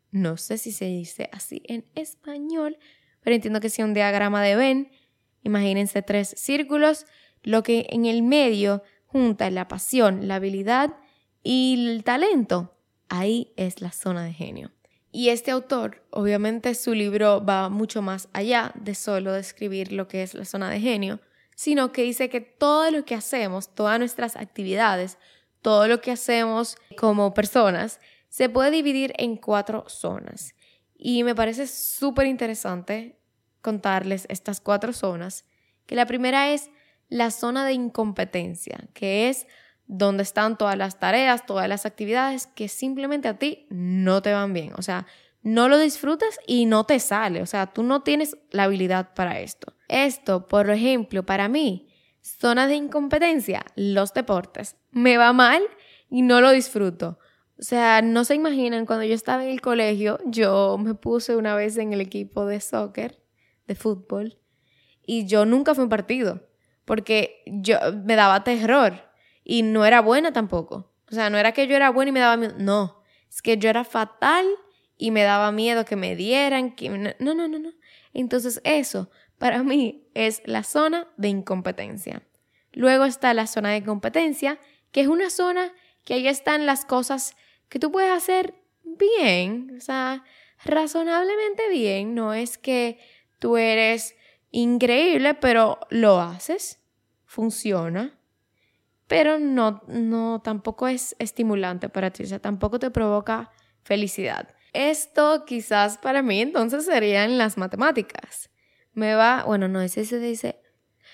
No 0.09 0.35
sé 0.35 0.57
si 0.57 0.71
se 0.71 0.85
dice 0.85 1.29
así 1.31 1.61
en 1.65 1.85
español, 1.93 2.79
pero 3.21 3.35
entiendo 3.35 3.61
que 3.61 3.69
sea 3.69 3.85
un 3.85 3.93
diagrama 3.93 4.41
de 4.41 4.55
Venn. 4.55 4.91
Imagínense 5.43 6.01
tres 6.01 6.33
círculos. 6.37 7.05
Lo 7.43 7.61
que 7.61 7.85
en 7.91 8.05
el 8.05 8.23
medio 8.23 8.81
junta 9.05 9.51
la 9.51 9.67
pasión, 9.67 10.27
la 10.27 10.35
habilidad 10.35 10.95
y 11.43 11.75
el 11.87 12.03
talento. 12.03 12.75
Ahí 13.09 13.53
es 13.57 13.79
la 13.79 13.91
zona 13.91 14.23
de 14.23 14.33
genio. 14.33 14.71
Y 15.11 15.29
este 15.29 15.51
autor, 15.51 16.03
obviamente 16.11 16.75
su 16.75 16.93
libro 16.93 17.43
va 17.43 17.69
mucho 17.69 18.01
más 18.01 18.29
allá 18.33 18.71
de 18.75 18.93
solo 18.93 19.33
describir 19.33 19.91
lo 19.91 20.07
que 20.07 20.21
es 20.21 20.33
la 20.33 20.45
zona 20.45 20.69
de 20.69 20.79
genio, 20.79 21.19
sino 21.55 21.91
que 21.91 22.03
dice 22.03 22.29
que 22.29 22.41
todo 22.41 22.91
lo 22.91 23.03
que 23.05 23.15
hacemos, 23.15 23.73
todas 23.73 23.99
nuestras 23.99 24.35
actividades, 24.35 25.17
todo 25.61 25.87
lo 25.87 25.99
que 25.99 26.11
hacemos 26.11 26.77
como 26.95 27.33
personas, 27.33 27.99
se 28.29 28.49
puede 28.49 28.71
dividir 28.71 29.13
en 29.17 29.35
cuatro 29.35 29.83
zonas. 29.87 30.53
Y 30.95 31.23
me 31.23 31.35
parece 31.35 31.65
súper 31.67 32.27
interesante 32.27 33.19
contarles 33.61 34.25
estas 34.29 34.61
cuatro 34.61 34.93
zonas, 34.93 35.45
que 35.85 35.95
la 35.95 36.05
primera 36.05 36.51
es 36.53 36.69
la 37.09 37.31
zona 37.31 37.65
de 37.65 37.73
incompetencia, 37.73 38.87
que 38.93 39.29
es 39.29 39.47
donde 39.89 40.21
están 40.21 40.55
todas 40.55 40.77
las 40.77 40.99
tareas, 40.99 41.47
todas 41.47 41.67
las 41.67 41.87
actividades 41.87 42.45
que 42.45 42.67
simplemente 42.67 43.27
a 43.27 43.39
ti 43.39 43.65
no 43.71 44.21
te 44.21 44.31
van 44.31 44.53
bien. 44.53 44.71
O 44.77 44.83
sea, 44.83 45.07
no 45.41 45.67
lo 45.67 45.79
disfrutas 45.79 46.39
y 46.45 46.67
no 46.67 46.83
te 46.83 46.99
sale. 46.99 47.41
O 47.41 47.47
sea, 47.47 47.73
tú 47.73 47.81
no 47.81 48.03
tienes 48.03 48.37
la 48.51 48.65
habilidad 48.65 49.15
para 49.15 49.39
esto. 49.39 49.73
Esto, 49.87 50.47
por 50.47 50.69
ejemplo, 50.69 51.25
para 51.25 51.49
mí, 51.49 51.89
zona 52.21 52.67
de 52.67 52.75
incompetencia, 52.75 53.65
los 53.75 54.13
deportes. 54.13 54.75
Me 54.91 55.17
va 55.17 55.33
mal 55.33 55.63
y 56.07 56.21
no 56.21 56.39
lo 56.39 56.51
disfruto. 56.51 57.17
O 57.57 57.63
sea, 57.63 58.03
no 58.03 58.25
se 58.25 58.35
imaginan, 58.35 58.85
cuando 58.85 59.05
yo 59.05 59.15
estaba 59.15 59.43
en 59.43 59.49
el 59.49 59.59
colegio, 59.59 60.19
yo 60.23 60.77
me 60.77 60.93
puse 60.93 61.35
una 61.35 61.55
vez 61.55 61.77
en 61.77 61.93
el 61.93 62.01
equipo 62.01 62.45
de 62.45 62.61
soccer, 62.61 63.23
de 63.65 63.73
fútbol, 63.73 64.37
y 65.03 65.25
yo 65.25 65.45
nunca 65.45 65.73
fui 65.73 65.83
un 65.83 65.89
partido, 65.89 66.47
porque 66.85 67.41
yo 67.47 67.79
me 68.05 68.15
daba 68.15 68.43
terror 68.43 69.08
y 69.49 69.63
no 69.63 69.83
era 69.83 69.99
buena 69.99 70.31
tampoco. 70.31 70.93
O 71.09 71.15
sea, 71.15 71.31
no 71.31 71.39
era 71.39 71.53
que 71.53 71.65
yo 71.65 71.75
era 71.75 71.89
buena 71.89 72.09
y 72.09 72.11
me 72.11 72.19
daba 72.19 72.37
miedo, 72.37 72.53
no, 72.59 73.01
es 73.27 73.41
que 73.41 73.57
yo 73.57 73.67
era 73.67 73.83
fatal 73.83 74.45
y 74.95 75.09
me 75.09 75.23
daba 75.23 75.51
miedo 75.51 75.85
que 75.85 75.95
me 75.95 76.15
dieran, 76.15 76.75
que 76.75 76.89
no, 76.89 77.15
no, 77.17 77.47
no, 77.47 77.57
no. 77.57 77.71
Entonces 78.13 78.61
eso 78.63 79.09
para 79.39 79.63
mí 79.63 80.07
es 80.13 80.43
la 80.45 80.61
zona 80.61 81.07
de 81.17 81.29
incompetencia. 81.29 82.21
Luego 82.73 83.05
está 83.05 83.33
la 83.33 83.47
zona 83.47 83.71
de 83.71 83.83
competencia, 83.83 84.59
que 84.91 85.01
es 85.01 85.07
una 85.07 85.31
zona 85.31 85.73
que 86.05 86.13
ahí 86.13 86.27
están 86.27 86.67
las 86.67 86.85
cosas 86.85 87.35
que 87.69 87.79
tú 87.79 87.91
puedes 87.91 88.11
hacer 88.11 88.53
bien, 88.83 89.73
o 89.75 89.81
sea, 89.81 90.23
razonablemente 90.63 91.69
bien, 91.69 92.13
no 92.13 92.35
es 92.35 92.59
que 92.59 92.99
tú 93.39 93.57
eres 93.57 94.15
increíble, 94.51 95.33
pero 95.33 95.79
lo 95.89 96.19
haces, 96.19 96.79
funciona, 97.25 98.18
pero 99.09 99.39
no, 99.39 99.81
no, 99.87 100.39
tampoco 100.43 100.87
es 100.87 101.15
estimulante 101.17 101.89
para 101.89 102.11
ti, 102.11 102.23
o 102.23 102.27
sea, 102.27 102.37
tampoco 102.37 102.77
te 102.77 102.91
provoca 102.91 103.51
felicidad. 103.81 104.49
Esto 104.71 105.45
quizás 105.45 105.97
para 105.97 106.21
mí 106.21 106.39
entonces 106.41 106.85
serían 106.85 107.39
las 107.39 107.57
matemáticas. 107.57 108.51
Me 108.93 109.15
va, 109.15 109.45
bueno, 109.47 109.67
no, 109.67 109.81
ese 109.81 110.05
se 110.05 110.19
dice, 110.19 110.61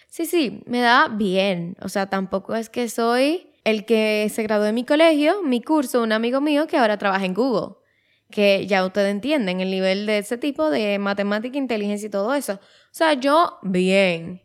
sí, 0.09 0.25
sí, 0.25 0.61
me 0.65 0.81
da 0.81 1.07
bien, 1.07 1.77
o 1.81 1.87
sea, 1.87 2.07
tampoco 2.07 2.53
es 2.53 2.69
que 2.69 2.89
soy 2.89 3.53
el 3.63 3.85
que 3.85 4.27
se 4.29 4.43
graduó 4.43 4.65
de 4.65 4.73
mi 4.73 4.83
colegio, 4.83 5.41
mi 5.41 5.61
curso, 5.61 6.03
un 6.03 6.11
amigo 6.11 6.41
mío 6.41 6.67
que 6.67 6.75
ahora 6.75 6.97
trabaja 6.97 7.25
en 7.25 7.33
Google. 7.33 7.77
Que 8.29 8.67
ya 8.67 8.85
ustedes 8.85 9.11
entienden 9.11 9.61
el 9.61 9.71
nivel 9.71 10.05
de 10.05 10.17
ese 10.17 10.37
tipo 10.37 10.69
de 10.69 10.99
matemática, 10.99 11.57
inteligencia 11.57 12.07
y 12.07 12.09
todo 12.09 12.33
eso. 12.33 12.53
O 12.55 12.59
sea, 12.91 13.13
yo, 13.13 13.59
bien, 13.61 14.41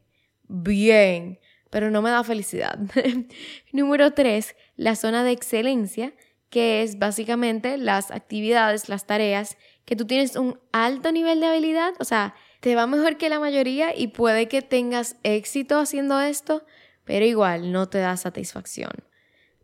bien, 0.47 1.40
pero 1.71 1.91
no 1.91 2.03
me 2.03 2.11
da 2.11 2.23
felicidad. 2.25 2.79
Número 3.73 4.12
tres, 4.12 4.57
la 4.77 4.97
zona 4.97 5.25
de 5.25 5.31
excelencia, 5.31 6.12
que 6.50 6.83
es 6.83 6.99
básicamente 6.99 7.79
las 7.79 8.11
actividades, 8.11 8.89
las 8.89 9.07
tareas 9.07 9.57
que 9.85 9.97
tú 9.97 10.05
tienes 10.07 10.37
un 10.37 10.61
alto 10.73 11.12
nivel 11.12 11.41
de 11.41 11.47
habilidad, 11.47 11.95
o 11.99 12.05
sea, 12.05 12.35
te 12.61 12.75
va 12.75 12.87
mejor 12.87 13.17
que 13.17 13.29
la 13.29 13.41
mayoría 13.41 13.97
y 13.97 14.09
puede 14.09 14.49
que 14.49 14.61
tengas 14.61 15.17
éxito 15.23 15.79
haciendo 15.79 16.21
esto, 16.21 16.65
pero 17.05 17.25
igual 17.25 17.73
no 17.73 17.89
te 17.89 17.99
da 17.99 18.17
satisfacción. 18.17 18.93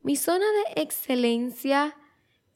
Mi 0.03 0.17
zona 0.17 0.47
de 0.47 0.83
excelencia 0.83 1.97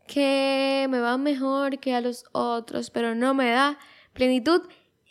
que 0.06 0.86
me 0.88 1.00
va 1.00 1.18
mejor 1.18 1.78
que 1.78 1.94
a 1.94 2.00
los 2.00 2.24
otros, 2.32 2.90
pero 2.90 3.14
no 3.14 3.34
me 3.34 3.50
da 3.50 3.78
plenitud, 4.12 4.62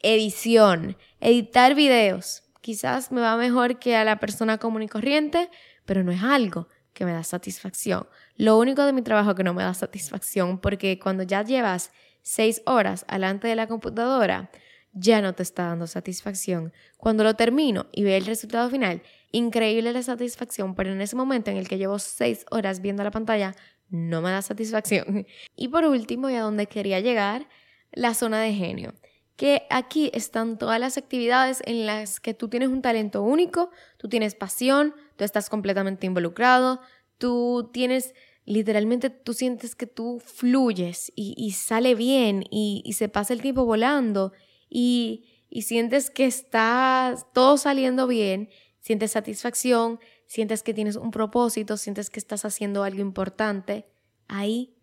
edición, 0.01 0.97
editar 1.21 1.75
videos. 1.75 2.43
Quizás 2.61 3.11
me 3.11 3.21
va 3.21 3.37
mejor 3.37 3.79
que 3.79 3.95
a 3.95 4.03
la 4.03 4.19
persona 4.19 4.57
común 4.57 4.83
y 4.83 4.87
corriente, 4.87 5.49
pero 5.85 6.03
no 6.03 6.11
es 6.11 6.21
algo 6.23 6.67
que 6.93 7.05
me 7.05 7.13
da 7.13 7.23
satisfacción. 7.23 8.07
Lo 8.35 8.57
único 8.57 8.85
de 8.85 8.93
mi 8.93 9.01
trabajo 9.01 9.35
que 9.35 9.43
no 9.43 9.53
me 9.53 9.63
da 9.63 9.73
satisfacción, 9.73 10.59
porque 10.59 10.99
cuando 10.99 11.23
ya 11.23 11.43
llevas 11.43 11.91
seis 12.21 12.61
horas 12.65 13.05
delante 13.09 13.47
de 13.47 13.55
la 13.55 13.67
computadora, 13.67 14.49
ya 14.93 15.21
no 15.21 15.33
te 15.33 15.43
está 15.43 15.67
dando 15.67 15.87
satisfacción. 15.87 16.73
Cuando 16.97 17.23
lo 17.23 17.35
termino 17.35 17.87
y 17.91 18.03
veo 18.03 18.17
el 18.17 18.25
resultado 18.25 18.69
final, 18.69 19.01
increíble 19.31 19.93
la 19.93 20.03
satisfacción, 20.03 20.75
pero 20.75 20.91
en 20.91 21.01
ese 21.01 21.15
momento 21.15 21.51
en 21.51 21.57
el 21.57 21.67
que 21.67 21.77
llevo 21.77 21.99
seis 21.99 22.45
horas 22.51 22.81
viendo 22.81 23.03
la 23.03 23.11
pantalla, 23.11 23.55
no 23.89 24.21
me 24.21 24.31
da 24.31 24.41
satisfacción. 24.41 25.25
Y 25.55 25.67
por 25.67 25.85
último, 25.85 26.29
y 26.29 26.35
a 26.35 26.41
donde 26.41 26.67
quería 26.67 26.99
llegar, 26.99 27.47
la 27.91 28.13
zona 28.13 28.39
de 28.41 28.53
genio. 28.53 28.93
Que 29.39 29.65
aquí 29.69 30.11
están 30.13 30.57
todas 30.57 30.81
las 30.81 30.97
actividades 30.97 31.61
en 31.63 31.85
las 31.85 32.19
que 32.19 32.33
tú 32.33 32.49
tienes 32.49 32.67
un 32.67 32.81
talento 32.81 33.23
único, 33.23 33.71
tú 33.95 34.09
tienes 34.09 34.35
pasión, 34.35 34.93
tú 35.15 35.23
estás 35.23 35.49
completamente 35.49 36.05
involucrado, 36.05 36.81
tú 37.17 37.69
tienes 37.71 38.13
literalmente 38.43 39.09
tú 39.09 39.33
sientes 39.33 39.77
que 39.77 39.87
tú 39.87 40.19
fluyes 40.19 41.13
y, 41.15 41.51
sale 41.51 41.95
bien 41.95 42.43
y, 42.51 42.83
se 42.97 43.07
pasa 43.07 43.31
el 43.31 43.41
tiempo 43.41 43.63
volando 43.63 44.33
y, 44.69 45.29
y 45.49 45.61
sientes 45.61 46.09
que 46.09 46.25
está 46.25 47.15
todo 47.33 47.55
saliendo 47.55 48.07
bien, 48.07 48.49
sientes 48.81 49.11
satisfacción, 49.11 50.01
sientes 50.25 50.63
que 50.63 50.73
tienes 50.73 50.97
un 50.97 51.11
propósito, 51.11 51.77
sientes 51.77 52.09
que 52.09 52.19
estás 52.19 52.43
haciendo 52.43 52.83
algo 52.83 52.99
importante, 52.99 53.85
ahí 54.27 54.75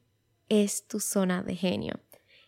es 0.48 0.88
tu 0.88 0.98
zona 0.98 1.42
de 1.42 1.56
genio. 1.56 2.00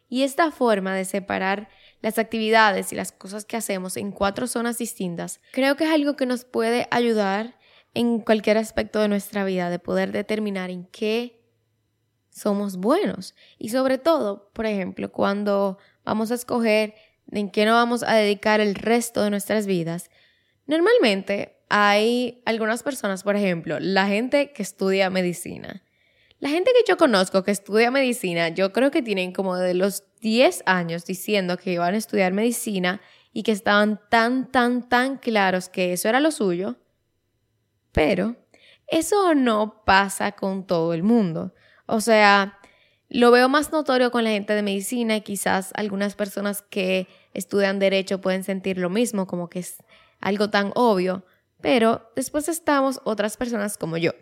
Y 0.09 0.23
esta 0.23 0.50
forma 0.50 0.95
de 0.95 1.05
separar 1.05 1.69
las 2.00 2.19
actividades 2.19 2.93
y 2.93 2.97
las 2.97 3.12
cosas 3.12 3.45
que 3.45 3.57
hacemos 3.57 3.97
en 3.97 4.12
cuatro 4.12 4.47
zonas 4.47 4.78
distintas, 4.78 5.40
creo 5.52 5.76
que 5.76 5.85
es 5.85 5.90
algo 5.90 6.17
que 6.17 6.26
nos 6.26 6.45
puede 6.45 6.87
ayudar 6.90 7.59
en 7.95 8.21
cualquier 8.21 8.59
aspecto 8.59 9.00
de 9.00 9.09
nuestra 9.09 9.45
vida, 9.45 9.71
de 9.71 9.78
poder 9.78 10.12
determinar 10.12 10.71
en 10.71 10.85
qué 10.87 11.40
somos 12.31 12.76
buenos. 12.76 13.35
Y 13.59 13.71
sobre 13.71 13.99
todo, 13.99 14.50
por 14.52 14.67
ejemplo, 14.67 15.11
cuando 15.11 15.78
vamos 16.05 16.31
a 16.31 16.35
escoger 16.35 16.95
en 17.31 17.50
qué 17.50 17.64
nos 17.64 17.75
vamos 17.75 18.02
a 18.02 18.14
dedicar 18.14 18.61
el 18.61 18.75
resto 18.75 19.23
de 19.23 19.31
nuestras 19.31 19.66
vidas, 19.66 20.11
normalmente 20.66 21.57
hay 21.68 22.42
algunas 22.46 22.83
personas, 22.83 23.23
por 23.23 23.37
ejemplo, 23.37 23.79
la 23.81 24.07
gente 24.07 24.53
que 24.53 24.62
estudia 24.62 25.11
medicina. 25.11 25.83
La 26.40 26.51
gente 26.51 26.70
que 26.73 26.88
yo 26.88 26.96
conozco 26.96 27.42
que 27.42 27.51
estudia 27.51 27.90
medicina, 27.90 28.49
yo 28.49 28.73
creo 28.73 28.92
que 28.92 29.03
tienen 29.03 29.33
como 29.33 29.57
de 29.57 29.75
los 29.75 30.05
10 30.20 30.62
años 30.66 31.04
diciendo 31.04 31.57
que 31.57 31.72
iban 31.72 31.94
a 31.94 31.98
estudiar 31.98 32.33
medicina 32.33 33.00
y 33.33 33.42
que 33.42 33.52
estaban 33.52 34.00
tan, 34.11 34.50
tan, 34.50 34.88
tan 34.88 35.18
claros 35.18 35.68
que 35.68 35.92
eso 35.92 36.09
era 36.09 36.20
lo 36.20 36.31
suyo 36.31 36.76
pero 37.98 38.37
eso 38.87 39.35
no 39.35 39.83
pasa 39.85 40.31
con 40.31 40.66
todo 40.66 40.94
el 40.94 41.02
mundo. 41.02 41.52
O 41.87 42.00
sea, 42.00 42.59
lo 43.09 43.31
veo 43.31 43.48
más 43.48 43.72
notorio 43.72 44.12
con 44.12 44.22
la 44.22 44.31
gente 44.31 44.54
de 44.54 44.62
medicina 44.62 45.16
y 45.16 45.22
quizás 45.22 45.72
algunas 45.74 46.14
personas 46.14 46.62
que 46.62 47.09
estudian 47.35 47.78
derecho 47.78 48.20
pueden 48.20 48.44
sentir 48.44 48.78
lo 48.78 48.88
mismo, 48.88 49.26
como 49.26 49.48
que 49.48 49.59
es 49.59 49.83
algo 50.20 50.48
tan 50.50 50.70
obvio. 50.76 51.24
Pero 51.61 52.12
después 52.14 52.48
estamos 52.48 53.00
otras 53.04 53.37
personas 53.37 53.76
como 53.78 53.96
yo, 53.96 54.12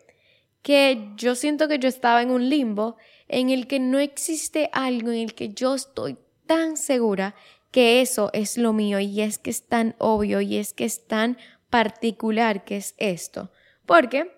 que 0.63 1.13
yo 1.17 1.35
siento 1.35 1.69
que 1.69 1.79
yo 1.79 1.89
estaba 1.89 2.23
en 2.23 2.31
un 2.31 2.49
limbo 2.49 2.97
en 3.29 3.51
el 3.51 3.67
que 3.67 3.81
no 3.81 3.99
existe 3.99 4.71
algo 4.73 5.11
en 5.11 5.19
el 5.19 5.35
que 5.35 5.51
yo 5.51 5.75
estoy 5.75 6.17
tan 6.47 6.77
segura 6.77 7.35
que 7.71 8.01
eso 8.01 8.31
es 8.33 8.57
lo 8.57 8.73
mío 8.73 9.01
y 9.01 9.21
es 9.21 9.39
que 9.39 9.51
es 9.51 9.67
tan 9.67 9.97
obvio 9.99 10.41
y 10.41 10.57
es 10.57 10.73
que 10.73 10.85
es 10.85 11.07
tan 11.07 11.37
particular 11.69 12.65
que 12.65 12.77
es 12.77 12.95
esto. 12.97 13.51
Porque, 13.85 14.33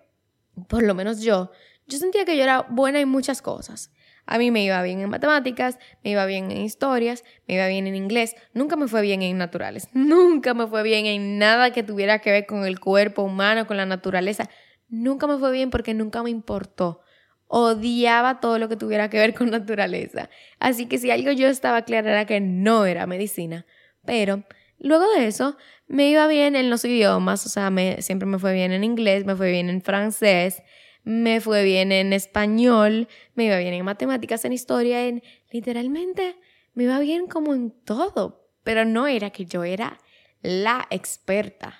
por 0.67 0.83
lo 0.83 0.93
menos 0.93 1.21
yo, 1.21 1.51
yo 1.87 1.97
sentía 1.97 2.25
que 2.25 2.35
yo 2.35 2.43
era 2.43 2.63
buena 2.69 2.99
en 2.99 3.09
muchas 3.09 3.41
cosas. 3.41 3.91
A 4.25 4.37
mí 4.37 4.51
me 4.51 4.63
iba 4.63 4.81
bien 4.83 4.99
en 4.99 5.09
matemáticas, 5.09 5.79
me 6.03 6.11
iba 6.11 6.25
bien 6.25 6.51
en 6.51 6.61
historias, 6.61 7.23
me 7.47 7.55
iba 7.55 7.67
bien 7.67 7.87
en 7.87 7.95
inglés, 7.95 8.35
nunca 8.53 8.75
me 8.75 8.87
fue 8.87 9.01
bien 9.01 9.23
en 9.23 9.37
naturales, 9.39 9.87
nunca 9.93 10.53
me 10.53 10.67
fue 10.67 10.83
bien 10.83 11.07
en 11.07 11.39
nada 11.39 11.71
que 11.71 11.81
tuviera 11.81 12.19
que 12.19 12.31
ver 12.31 12.45
con 12.45 12.63
el 12.65 12.79
cuerpo 12.79 13.23
humano, 13.23 13.65
con 13.65 13.77
la 13.77 13.87
naturaleza, 13.87 14.47
nunca 14.87 15.25
me 15.25 15.37
fue 15.39 15.51
bien 15.51 15.71
porque 15.71 15.95
nunca 15.95 16.21
me 16.21 16.29
importó. 16.29 17.01
Odiaba 17.51 18.39
todo 18.39 18.59
lo 18.59 18.69
que 18.69 18.77
tuviera 18.77 19.09
que 19.09 19.17
ver 19.17 19.33
con 19.33 19.49
naturaleza. 19.49 20.29
Así 20.59 20.85
que 20.85 20.99
si 20.99 21.09
algo 21.11 21.31
yo 21.31 21.47
estaba 21.47 21.81
clara 21.81 22.11
era 22.11 22.25
que 22.25 22.39
no 22.39 22.85
era 22.85 23.07
medicina. 23.07 23.65
Pero 24.05 24.43
luego 24.77 25.05
de 25.15 25.27
eso 25.27 25.57
me 25.87 26.09
iba 26.11 26.27
bien 26.27 26.55
en 26.55 26.69
los 26.69 26.85
idiomas, 26.85 27.45
o 27.47 27.49
sea, 27.49 27.71
me, 27.71 28.01
siempre 28.03 28.27
me 28.27 28.37
fue 28.37 28.53
bien 28.53 28.71
en 28.71 28.83
inglés, 28.83 29.25
me 29.25 29.35
fue 29.35 29.51
bien 29.51 29.69
en 29.69 29.81
francés, 29.81 30.61
me 31.03 31.41
fue 31.41 31.63
bien 31.63 31.91
en 31.91 32.13
español, 32.13 33.07
me 33.33 33.45
iba 33.45 33.57
bien 33.57 33.73
en 33.73 33.83
matemáticas, 33.83 34.45
en 34.45 34.53
historia, 34.53 35.07
en 35.07 35.23
literalmente 35.51 36.35
me 36.75 36.83
iba 36.83 36.99
bien 36.99 37.25
como 37.25 37.55
en 37.55 37.71
todo, 37.71 38.47
pero 38.63 38.85
no 38.85 39.07
era 39.07 39.31
que 39.31 39.45
yo 39.45 39.63
era 39.63 39.97
la 40.41 40.87
experta 40.91 41.79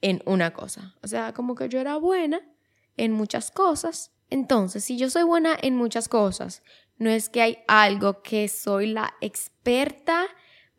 en 0.00 0.22
una 0.24 0.52
cosa, 0.52 0.94
o 1.02 1.08
sea, 1.08 1.34
como 1.34 1.56
que 1.56 1.68
yo 1.68 1.80
era 1.80 1.96
buena 1.96 2.40
en 2.96 3.12
muchas 3.12 3.50
cosas. 3.50 4.12
Entonces, 4.30 4.84
si 4.84 4.96
yo 4.96 5.10
soy 5.10 5.24
buena 5.24 5.56
en 5.60 5.76
muchas 5.76 6.08
cosas, 6.08 6.62
no 6.98 7.10
es 7.10 7.28
que 7.28 7.42
hay 7.42 7.58
algo 7.66 8.22
que 8.22 8.48
soy 8.48 8.86
la 8.86 9.14
experta 9.20 10.26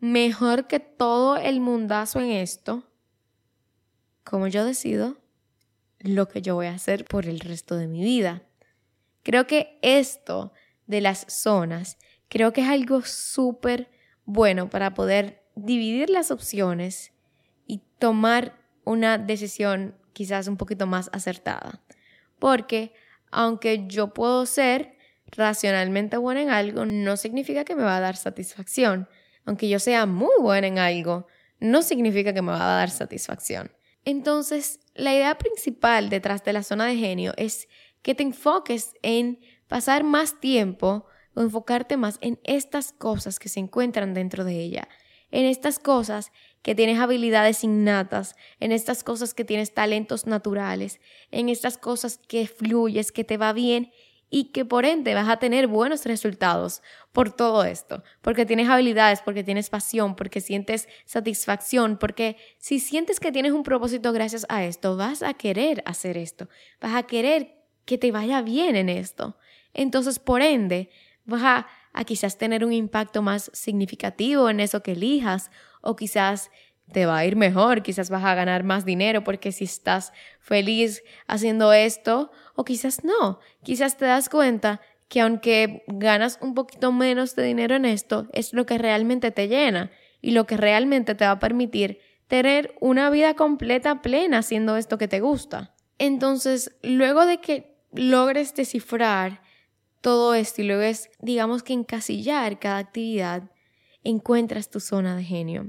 mejor 0.00 0.66
que 0.66 0.80
todo 0.80 1.36
el 1.36 1.60
mundazo 1.60 2.18
en 2.20 2.30
esto, 2.30 2.84
como 4.24 4.48
yo 4.48 4.64
decido 4.64 5.18
lo 5.98 6.28
que 6.28 6.42
yo 6.42 6.54
voy 6.54 6.66
a 6.66 6.74
hacer 6.74 7.04
por 7.04 7.26
el 7.26 7.40
resto 7.40 7.76
de 7.76 7.86
mi 7.86 8.02
vida. 8.02 8.42
Creo 9.22 9.46
que 9.46 9.78
esto 9.82 10.52
de 10.86 11.00
las 11.00 11.26
zonas, 11.28 11.98
creo 12.28 12.52
que 12.52 12.62
es 12.62 12.68
algo 12.68 13.02
súper 13.02 13.90
bueno 14.24 14.70
para 14.70 14.94
poder 14.94 15.44
dividir 15.54 16.10
las 16.10 16.30
opciones 16.30 17.12
y 17.66 17.82
tomar 17.98 18.58
una 18.84 19.18
decisión 19.18 19.94
quizás 20.12 20.48
un 20.48 20.56
poquito 20.56 20.86
más 20.86 21.10
acertada. 21.12 21.82
Porque 22.38 22.92
aunque 23.32 23.86
yo 23.88 24.14
puedo 24.14 24.46
ser 24.46 24.96
racionalmente 25.26 26.16
buena 26.16 26.42
en 26.42 26.50
algo, 26.50 26.84
no 26.86 27.16
significa 27.16 27.64
que 27.64 27.74
me 27.74 27.82
va 27.82 27.96
a 27.96 28.00
dar 28.00 28.16
satisfacción 28.16 29.08
aunque 29.44 29.68
yo 29.68 29.78
sea 29.78 30.06
muy 30.06 30.34
buena 30.40 30.66
en 30.66 30.78
algo, 30.78 31.26
no 31.60 31.82
significa 31.82 32.32
que 32.32 32.42
me 32.42 32.52
va 32.52 32.74
a 32.74 32.76
dar 32.78 32.90
satisfacción. 32.90 33.72
Entonces, 34.04 34.80
la 34.94 35.14
idea 35.14 35.38
principal 35.38 36.08
detrás 36.08 36.44
de 36.44 36.52
la 36.52 36.62
zona 36.62 36.86
de 36.86 36.96
genio 36.96 37.32
es 37.36 37.68
que 38.02 38.14
te 38.14 38.22
enfoques 38.22 38.94
en 39.02 39.40
pasar 39.68 40.04
más 40.04 40.40
tiempo 40.40 41.06
o 41.34 41.40
enfocarte 41.40 41.96
más 41.96 42.18
en 42.20 42.40
estas 42.44 42.92
cosas 42.92 43.38
que 43.38 43.48
se 43.48 43.60
encuentran 43.60 44.12
dentro 44.12 44.44
de 44.44 44.60
ella, 44.60 44.88
en 45.30 45.46
estas 45.46 45.78
cosas 45.78 46.32
que 46.62 46.74
tienes 46.74 47.00
habilidades 47.00 47.64
innatas, 47.64 48.36
en 48.60 48.72
estas 48.72 49.04
cosas 49.04 49.34
que 49.34 49.44
tienes 49.44 49.74
talentos 49.74 50.26
naturales, 50.26 51.00
en 51.30 51.48
estas 51.48 51.76
cosas 51.76 52.18
que 52.28 52.46
fluyes, 52.46 53.12
que 53.12 53.24
te 53.24 53.36
va 53.36 53.52
bien 53.52 53.92
y 54.30 54.44
que 54.44 54.64
por 54.64 54.86
ende 54.86 55.14
vas 55.14 55.28
a 55.28 55.36
tener 55.36 55.66
buenos 55.66 56.06
resultados 56.06 56.80
por 57.12 57.30
todo 57.30 57.64
esto, 57.64 58.02
porque 58.22 58.46
tienes 58.46 58.70
habilidades, 58.70 59.20
porque 59.20 59.44
tienes 59.44 59.68
pasión, 59.68 60.16
porque 60.16 60.40
sientes 60.40 60.88
satisfacción, 61.04 61.98
porque 61.98 62.38
si 62.56 62.80
sientes 62.80 63.20
que 63.20 63.30
tienes 63.30 63.52
un 63.52 63.62
propósito 63.62 64.10
gracias 64.12 64.46
a 64.48 64.64
esto, 64.64 64.96
vas 64.96 65.22
a 65.22 65.34
querer 65.34 65.82
hacer 65.84 66.16
esto, 66.16 66.48
vas 66.80 66.94
a 66.94 67.02
querer 67.02 67.58
que 67.84 67.98
te 67.98 68.10
vaya 68.10 68.40
bien 68.40 68.74
en 68.74 68.88
esto. 68.88 69.36
Entonces, 69.74 70.18
por 70.18 70.40
ende, 70.40 70.88
vas 71.26 71.42
a, 71.42 71.66
a 71.92 72.04
quizás 72.04 72.38
tener 72.38 72.64
un 72.64 72.72
impacto 72.72 73.20
más 73.20 73.50
significativo 73.52 74.48
en 74.48 74.60
eso 74.60 74.82
que 74.82 74.92
elijas 74.92 75.50
o 75.82 75.96
quizás 75.96 76.50
te 76.92 77.06
va 77.06 77.18
a 77.18 77.26
ir 77.26 77.36
mejor, 77.36 77.82
quizás 77.82 78.10
vas 78.10 78.24
a 78.24 78.34
ganar 78.34 78.64
más 78.64 78.84
dinero 78.84 79.24
porque 79.24 79.52
si 79.52 79.64
estás 79.64 80.12
feliz 80.40 81.02
haciendo 81.26 81.72
esto, 81.72 82.30
o 82.54 82.64
quizás 82.64 83.04
no, 83.04 83.38
quizás 83.62 83.96
te 83.96 84.04
das 84.04 84.28
cuenta 84.28 84.80
que 85.08 85.20
aunque 85.20 85.84
ganas 85.88 86.38
un 86.40 86.54
poquito 86.54 86.92
menos 86.92 87.36
de 87.36 87.44
dinero 87.44 87.76
en 87.76 87.84
esto, 87.84 88.28
es 88.32 88.52
lo 88.52 88.64
que 88.64 88.78
realmente 88.78 89.30
te 89.30 89.48
llena 89.48 89.90
y 90.22 90.30
lo 90.30 90.46
que 90.46 90.56
realmente 90.56 91.14
te 91.14 91.24
va 91.24 91.32
a 91.32 91.38
permitir 91.38 91.98
tener 92.28 92.74
una 92.80 93.10
vida 93.10 93.34
completa, 93.34 94.00
plena, 94.00 94.38
haciendo 94.38 94.76
esto 94.76 94.96
que 94.96 95.08
te 95.08 95.20
gusta. 95.20 95.74
Entonces, 95.98 96.74
luego 96.82 97.26
de 97.26 97.38
que 97.38 97.76
logres 97.92 98.54
descifrar 98.54 99.42
todo 100.00 100.34
esto 100.34 100.62
y 100.62 100.64
luego 100.64 100.82
es, 100.82 101.10
digamos 101.20 101.62
que 101.62 101.74
encasillar 101.74 102.58
cada 102.58 102.78
actividad, 102.78 103.50
encuentras 104.04 104.70
tu 104.70 104.80
zona 104.80 105.16
de 105.16 105.24
genio. 105.24 105.66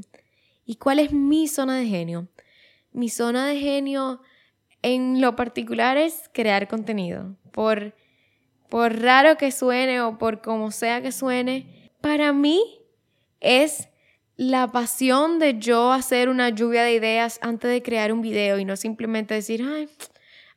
¿Y 0.66 0.76
cuál 0.76 1.00
es 1.00 1.12
mi 1.12 1.48
zona 1.48 1.78
de 1.78 1.86
genio? 1.86 2.28
Mi 2.92 3.10
zona 3.10 3.48
de 3.48 3.60
genio 3.60 4.22
en 4.82 5.22
lo 5.22 5.36
particular 5.36 5.98
es 5.98 6.30
crear 6.34 6.68
contenido. 6.68 7.36
Por, 7.52 7.96
por 8.70 9.02
raro 9.02 9.38
que 9.38 9.52
suene 9.52 10.02
o 10.02 10.18
por 10.18 10.42
como 10.42 10.72
sea 10.72 11.02
que 11.02 11.12
suene, 11.12 11.92
para 12.02 12.34
mí 12.34 12.62
es 13.40 13.90
la 14.36 14.72
pasión 14.72 15.40
de 15.40 15.60
yo 15.60 15.92
hacer 15.92 16.30
una 16.30 16.50
lluvia 16.50 16.84
de 16.84 16.94
ideas 16.94 17.40
antes 17.42 17.70
de 17.70 17.84
crear 17.84 18.12
un 18.12 18.22
video 18.22 18.58
y 18.58 18.66
no 18.66 18.76
simplemente 18.76 19.34
decir, 19.34 19.64
ay, 19.64 19.90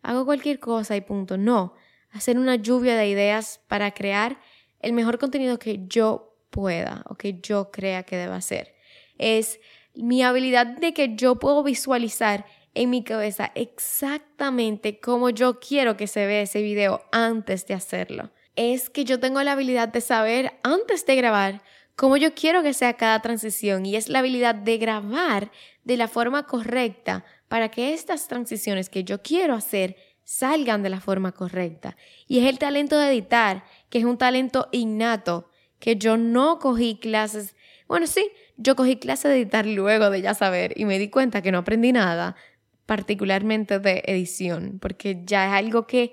hago 0.03 0.25
cualquier 0.25 0.59
cosa 0.59 0.97
y 0.97 1.01
punto. 1.01 1.37
No, 1.37 1.75
hacer 2.11 2.39
una 2.39 2.57
lluvia 2.57 2.97
de 2.97 3.09
ideas 3.09 3.61
para 3.69 3.93
crear 3.93 4.41
el 4.81 4.93
mejor 4.93 5.19
contenido 5.19 5.59
que 5.59 5.85
yo 5.87 6.36
pueda 6.57 7.05
o 7.07 7.17
que 7.17 7.39
yo 7.41 7.71
crea 7.71 8.03
que 8.05 8.17
deba 8.17 8.37
hacer. 8.37 8.75
Es 9.19 9.61
mi 9.95 10.23
habilidad 10.23 10.67
de 10.67 10.95
que 10.95 11.15
yo 11.15 11.37
puedo 11.37 11.63
visualizar 11.63 12.47
en 12.75 12.91
mi 12.91 13.05
cabeza 13.05 13.53
exactamente 13.55 14.99
cómo 14.99 15.29
yo 15.31 15.61
quiero 15.61 15.97
que 15.97 16.07
se 16.07 16.27
vea 16.27 16.43
ese 16.43 16.63
video 16.63 17.03
antes 17.13 17.67
de 17.67 17.75
hacerlo. 17.75 18.31
Es 18.55 18.89
que 18.89 19.05
yo 19.05 19.21
tengo 19.21 19.43
la 19.43 19.53
habilidad 19.53 19.89
de 19.89 20.01
saber 20.01 20.55
antes 20.63 21.05
de 21.05 21.17
grabar 21.17 21.63
cómo 21.95 22.17
yo 22.17 22.35
quiero 22.35 22.63
que 22.63 22.73
sea 22.73 22.95
cada 22.95 23.21
transición 23.21 23.85
y 23.85 23.97
es 23.97 24.09
la 24.09 24.21
habilidad 24.21 24.55
de 24.55 24.79
grabar 24.79 25.51
de 25.85 25.97
la 25.99 26.09
forma 26.09 26.47
correcta 26.47 27.25
para 27.49 27.71
que 27.71 27.93
estas 27.93 28.29
transiciones 28.29 28.89
que 28.89 29.05
yo 29.05 29.23
quiero 29.23 29.55
hacer 29.55 29.97
salgan 30.25 30.83
de 30.83 30.91
la 30.91 31.01
forma 31.01 31.33
correcta. 31.33 31.97
Y 32.27 32.41
es 32.41 32.47
el 32.47 32.59
talento 32.59 32.99
de 32.99 33.09
editar, 33.09 33.65
que 33.91 33.99
es 33.99 34.05
un 34.05 34.19
talento 34.19 34.69
innato, 34.73 35.49
que 35.79 35.97
yo 35.97 36.17
no 36.17 36.59
cogí 36.59 36.97
clases, 36.97 37.55
bueno, 37.89 38.07
sí, 38.07 38.31
yo 38.57 38.77
cogí 38.77 38.97
clases 38.97 39.31
de 39.31 39.41
editar 39.41 39.67
luego 39.67 40.11
de 40.11 40.23
ya 40.23 40.35
saber 40.35 40.73
y 40.77 40.85
me 40.85 40.99
di 40.99 41.09
cuenta 41.09 41.43
que 41.43 41.53
no 41.53 41.59
aprendí 41.59 41.93
nada, 41.93 42.37
particularmente 42.87 43.79
de 43.79 44.03
edición, 44.07 44.79
porque 44.81 45.23
ya 45.25 45.47
es 45.47 45.53
algo 45.53 45.87
que, 45.87 46.13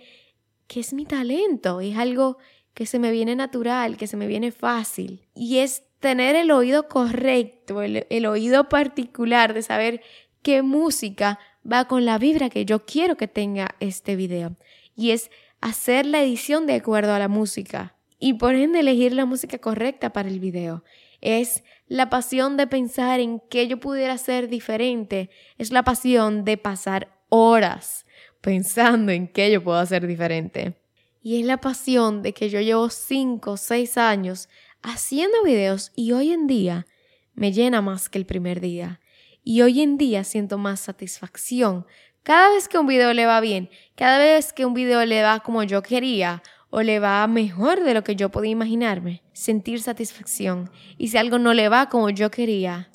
que 0.67 0.79
es 0.79 0.93
mi 0.93 1.05
talento, 1.05 1.79
es 1.81 1.97
algo 1.97 2.37
que 2.73 2.85
se 2.85 2.99
me 2.99 3.11
viene 3.11 3.35
natural, 3.35 3.97
que 3.97 4.07
se 4.07 4.17
me 4.17 4.27
viene 4.27 4.51
fácil. 4.51 5.27
Y 5.35 5.59
es 5.59 5.83
tener 5.99 6.35
el 6.35 6.51
oído 6.51 6.87
correcto, 6.87 7.81
el, 7.81 8.25
oído 8.25 8.67
particular 8.67 9.53
de 9.53 9.61
saber 9.61 10.01
qué 10.41 10.61
música 10.61 11.39
va 11.69 11.87
con 11.87 12.05
la 12.05 12.17
vibra 12.17 12.49
que 12.49 12.65
yo 12.65 12.85
quiero 12.85 13.15
que 13.15 13.27
tenga 13.27 13.75
este 13.79 14.15
video. 14.15 14.57
Y 14.95 15.11
es 15.11 15.31
hacer 15.61 16.05
la 16.05 16.21
edición 16.21 16.67
de 16.67 16.73
acuerdo 16.73 17.13
a 17.13 17.19
la 17.19 17.29
música. 17.29 17.95
Y 18.19 18.33
por 18.33 18.55
ende 18.55 18.79
elegir 18.79 19.13
la 19.13 19.25
música 19.25 19.57
correcta 19.57 20.11
para 20.11 20.29
el 20.29 20.39
video. 20.39 20.83
Es 21.21 21.63
la 21.87 22.09
pasión 22.09 22.57
de 22.57 22.67
pensar 22.67 23.19
en 23.19 23.41
qué 23.49 23.67
yo 23.67 23.79
pudiera 23.79 24.13
hacer 24.13 24.49
diferente. 24.49 25.29
Es 25.57 25.71
la 25.71 25.83
pasión 25.83 26.45
de 26.45 26.57
pasar 26.57 27.17
horas 27.29 28.05
pensando 28.41 29.11
en 29.11 29.27
qué 29.27 29.51
yo 29.51 29.63
puedo 29.63 29.79
hacer 29.79 30.05
diferente. 30.05 30.75
Y 31.21 31.39
es 31.39 31.45
la 31.45 31.61
pasión 31.61 32.21
de 32.21 32.33
que 32.33 32.49
yo 32.49 32.59
llevo 32.59 32.89
5 32.89 33.51
o 33.51 33.57
6 33.57 33.97
años 33.97 34.49
haciendo 34.81 35.41
videos 35.43 35.93
y 35.95 36.11
hoy 36.11 36.33
en 36.33 36.47
día 36.47 36.85
me 37.33 37.53
llena 37.53 37.81
más 37.81 38.09
que 38.09 38.17
el 38.17 38.25
primer 38.25 38.59
día. 38.59 38.99
Y 39.43 39.61
hoy 39.61 39.81
en 39.81 39.97
día 39.97 40.25
siento 40.25 40.57
más 40.57 40.81
satisfacción. 40.81 41.85
Cada 42.23 42.49
vez 42.49 42.67
que 42.67 42.77
un 42.77 42.87
video 42.87 43.13
le 43.13 43.25
va 43.25 43.39
bien, 43.41 43.69
cada 43.95 44.19
vez 44.19 44.53
que 44.53 44.65
un 44.65 44.73
video 44.73 45.05
le 45.05 45.23
va 45.23 45.39
como 45.39 45.63
yo 45.63 45.81
quería 45.81 46.43
o 46.75 46.81
le 46.81 46.97
va 46.97 47.27
mejor 47.27 47.83
de 47.83 47.93
lo 47.93 48.03
que 48.03 48.15
yo 48.15 48.29
podía 48.29 48.49
imaginarme, 48.49 49.21
sentir 49.31 49.79
satisfacción. 49.79 50.71
Y 50.97 51.09
si 51.09 51.17
algo 51.19 51.37
no 51.37 51.53
le 51.53 51.69
va 51.69 51.87
como 51.87 52.09
yo 52.09 52.31
quería, 52.31 52.89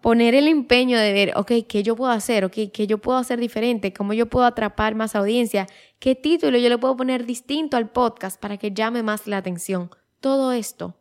poner 0.00 0.34
el 0.34 0.48
empeño 0.48 0.98
de 0.98 1.12
ver, 1.12 1.32
ok, 1.36 1.52
¿qué 1.68 1.84
yo 1.84 1.94
puedo 1.94 2.10
hacer? 2.10 2.44
Ok, 2.44 2.56
¿qué 2.74 2.88
yo 2.88 2.98
puedo 2.98 3.16
hacer 3.16 3.38
diferente? 3.38 3.92
¿Cómo 3.92 4.12
yo 4.12 4.26
puedo 4.26 4.44
atrapar 4.44 4.96
más 4.96 5.14
audiencia? 5.14 5.68
¿Qué 6.00 6.16
título 6.16 6.58
yo 6.58 6.68
le 6.68 6.78
puedo 6.78 6.96
poner 6.96 7.26
distinto 7.26 7.76
al 7.76 7.90
podcast 7.90 8.40
para 8.40 8.56
que 8.56 8.72
llame 8.72 9.04
más 9.04 9.28
la 9.28 9.36
atención? 9.36 9.90
Todo 10.18 10.50
esto, 10.50 10.96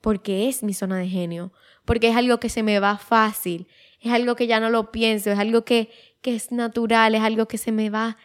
porque 0.00 0.48
es 0.48 0.62
mi 0.62 0.72
zona 0.72 0.98
de 0.98 1.08
genio, 1.08 1.52
porque 1.84 2.10
es 2.10 2.16
algo 2.16 2.38
que 2.38 2.48
se 2.48 2.62
me 2.62 2.78
va 2.78 2.96
fácil, 2.96 3.66
es 4.00 4.12
algo 4.12 4.36
que 4.36 4.46
ya 4.46 4.60
no 4.60 4.70
lo 4.70 4.92
pienso, 4.92 5.32
es 5.32 5.38
algo 5.40 5.64
que, 5.64 5.90
que 6.20 6.36
es 6.36 6.52
natural, 6.52 7.16
es 7.16 7.22
algo 7.22 7.48
que 7.48 7.58
se 7.58 7.72
me 7.72 7.90
va, 7.90 8.18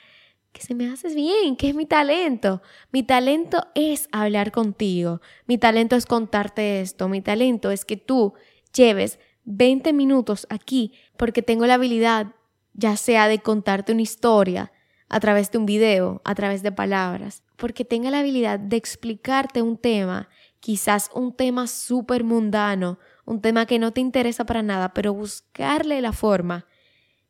que 0.53 0.61
se 0.61 0.75
me 0.75 0.89
hace 0.89 1.13
bien, 1.13 1.57
que 1.57 1.69
es 1.69 1.75
mi 1.75 1.85
talento. 1.85 2.61
Mi 2.91 3.03
talento 3.03 3.67
es 3.75 4.07
hablar 4.11 4.51
contigo, 4.51 5.19
mi 5.47 5.57
talento 5.57 5.95
es 5.95 6.05
contarte 6.05 6.79
esto, 6.79 7.09
mi 7.09 7.21
talento 7.21 7.71
es 7.71 7.83
que 7.83 7.97
tú 7.97 8.33
lleves 8.73 9.19
20 9.45 9.91
minutos 9.91 10.47
aquí 10.49 10.93
porque 11.17 11.41
tengo 11.41 11.65
la 11.65 11.73
habilidad, 11.73 12.27
ya 12.73 12.95
sea 12.95 13.27
de 13.27 13.39
contarte 13.39 13.91
una 13.91 14.03
historia 14.03 14.71
a 15.09 15.19
través 15.19 15.51
de 15.51 15.57
un 15.57 15.65
video, 15.65 16.21
a 16.23 16.33
través 16.33 16.63
de 16.63 16.71
palabras, 16.71 17.43
porque 17.57 17.85
tenga 17.85 18.09
la 18.09 18.19
habilidad 18.19 18.59
de 18.59 18.77
explicarte 18.77 19.61
un 19.61 19.77
tema, 19.77 20.29
quizás 20.59 21.09
un 21.13 21.35
tema 21.35 21.67
súper 21.67 22.23
mundano, 22.23 22.99
un 23.25 23.41
tema 23.41 23.65
que 23.65 23.79
no 23.79 23.91
te 23.91 24.01
interesa 24.01 24.45
para 24.45 24.63
nada, 24.63 24.93
pero 24.93 25.13
buscarle 25.13 26.01
la 26.01 26.13
forma, 26.13 26.65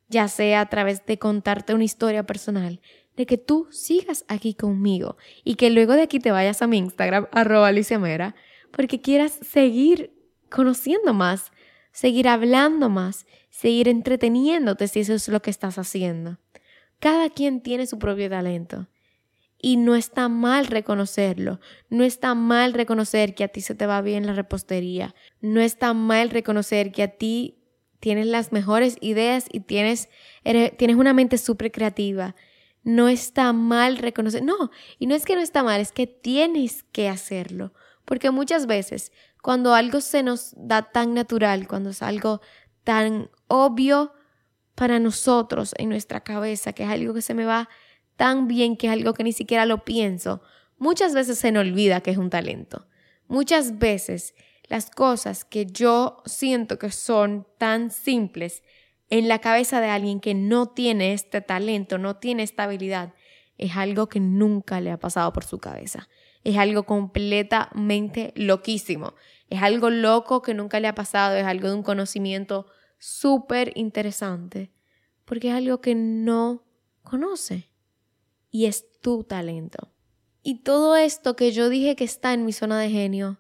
ya 0.07 0.27
sea 0.27 0.61
a 0.61 0.69
través 0.69 1.05
de 1.05 1.19
contarte 1.19 1.73
una 1.73 1.83
historia 1.83 2.25
personal, 2.25 2.79
de 3.15 3.25
que 3.25 3.37
tú 3.37 3.67
sigas 3.71 4.25
aquí 4.27 4.53
conmigo 4.53 5.17
y 5.43 5.55
que 5.55 5.69
luego 5.69 5.93
de 5.93 6.03
aquí 6.03 6.19
te 6.19 6.31
vayas 6.31 6.61
a 6.61 6.67
mi 6.67 6.77
Instagram, 6.77 7.27
arroba 7.31 7.71
Mera, 7.99 8.35
porque 8.71 9.01
quieras 9.01 9.39
seguir 9.41 10.11
conociendo 10.49 11.13
más 11.13 11.51
seguir 11.93 12.27
hablando 12.27 12.89
más, 12.89 13.25
seguir 13.49 13.87
entreteniéndote 13.87 14.89
si 14.89 14.99
eso 14.99 15.13
es 15.13 15.29
lo 15.29 15.41
que 15.41 15.51
estás 15.51 15.77
haciendo. 15.77 16.39
Cada 16.99 17.29
quien 17.29 17.61
tiene 17.61 17.85
su 17.85 17.99
propio 17.99 18.29
talento. 18.29 18.89
Y 19.65 19.77
no 19.77 19.95
está 19.95 20.27
mal 20.27 20.67
reconocerlo. 20.67 21.61
No 21.89 22.03
está 22.03 22.35
mal 22.35 22.73
reconocer 22.73 23.33
que 23.33 23.45
a 23.45 23.47
ti 23.47 23.61
se 23.61 23.75
te 23.75 23.85
va 23.85 24.01
bien 24.01 24.25
la 24.25 24.33
repostería. 24.33 25.15
No 25.39 25.61
está 25.61 25.93
mal 25.93 26.31
reconocer 26.31 26.91
que 26.91 27.03
a 27.03 27.07
ti 27.07 27.59
tienes 28.01 28.27
las 28.27 28.51
mejores 28.51 28.97
ideas 28.99 29.45
y 29.49 29.61
tienes, 29.61 30.09
tienes 30.43 30.97
una 30.97 31.13
mente 31.13 31.37
súper 31.37 31.71
creativa. 31.71 32.35
No 32.83 33.07
está 33.07 33.53
mal 33.53 33.97
reconocer. 33.97 34.43
No, 34.43 34.71
y 34.99 35.07
no 35.07 35.15
es 35.15 35.25
que 35.25 35.35
no 35.35 35.41
está 35.41 35.63
mal, 35.63 35.79
es 35.79 35.91
que 35.91 36.07
tienes 36.07 36.83
que 36.83 37.09
hacerlo. 37.09 37.73
Porque 38.05 38.31
muchas 38.31 38.65
veces 38.65 39.11
cuando 39.41 39.73
algo 39.73 40.01
se 40.01 40.23
nos 40.23 40.53
da 40.55 40.83
tan 40.91 41.13
natural, 41.13 41.67
cuando 41.67 41.89
es 41.89 42.01
algo 42.01 42.41
tan 42.83 43.29
obvio 43.47 44.13
para 44.75 44.99
nosotros 44.99 45.73
en 45.77 45.89
nuestra 45.89 46.21
cabeza, 46.21 46.73
que 46.73 46.83
es 46.83 46.89
algo 46.89 47.13
que 47.13 47.21
se 47.21 47.33
me 47.33 47.45
va 47.45 47.69
tan 48.15 48.47
bien, 48.47 48.77
que 48.77 48.87
es 48.87 48.93
algo 48.93 49.13
que 49.13 49.23
ni 49.23 49.33
siquiera 49.33 49.65
lo 49.65 49.83
pienso, 49.83 50.41
muchas 50.77 51.13
veces 51.13 51.37
se 51.39 51.51
me 51.51 51.59
olvida 51.59 52.01
que 52.01 52.11
es 52.11 52.17
un 52.17 52.29
talento. 52.29 52.87
Muchas 53.27 53.79
veces 53.79 54.33
las 54.67 54.89
cosas 54.89 55.45
que 55.45 55.65
yo 55.65 56.21
siento 56.25 56.79
que 56.79 56.91
son 56.91 57.47
tan 57.57 57.91
simples 57.91 58.63
en 59.13 59.27
la 59.27 59.37
cabeza 59.37 59.79
de 59.79 59.89
alguien 59.89 60.19
que 60.19 60.33
no 60.33 60.69
tiene 60.69 61.13
este 61.13 61.39
talento, 61.39 61.99
no 61.99 62.15
tiene 62.15 62.41
esta 62.41 62.63
habilidad, 62.63 63.13
es 63.59 63.77
algo 63.77 64.09
que 64.09 64.19
nunca 64.19 64.81
le 64.81 64.89
ha 64.89 64.97
pasado 64.97 65.31
por 65.33 65.43
su 65.43 65.59
cabeza. 65.59 66.09
Es 66.43 66.57
algo 66.57 66.87
completamente 66.87 68.33
loquísimo. 68.35 69.13
Es 69.51 69.61
algo 69.61 69.91
loco 69.91 70.41
que 70.41 70.55
nunca 70.55 70.79
le 70.79 70.87
ha 70.87 70.95
pasado, 70.95 71.35
es 71.35 71.45
algo 71.45 71.67
de 71.67 71.75
un 71.75 71.83
conocimiento 71.83 72.65
súper 72.97 73.71
interesante, 73.75 74.71
porque 75.25 75.49
es 75.49 75.53
algo 75.53 75.79
que 75.79 75.93
no 75.93 76.63
conoce 77.03 77.69
y 78.49 78.65
es 78.65 78.99
tu 78.99 79.23
talento. 79.25 79.93
Y 80.41 80.63
todo 80.63 80.95
esto 80.95 81.35
que 81.35 81.51
yo 81.51 81.69
dije 81.69 81.95
que 81.95 82.03
está 82.03 82.33
en 82.33 82.45
mi 82.45 82.51
zona 82.51 82.79
de 82.79 82.89
genio, 82.89 83.39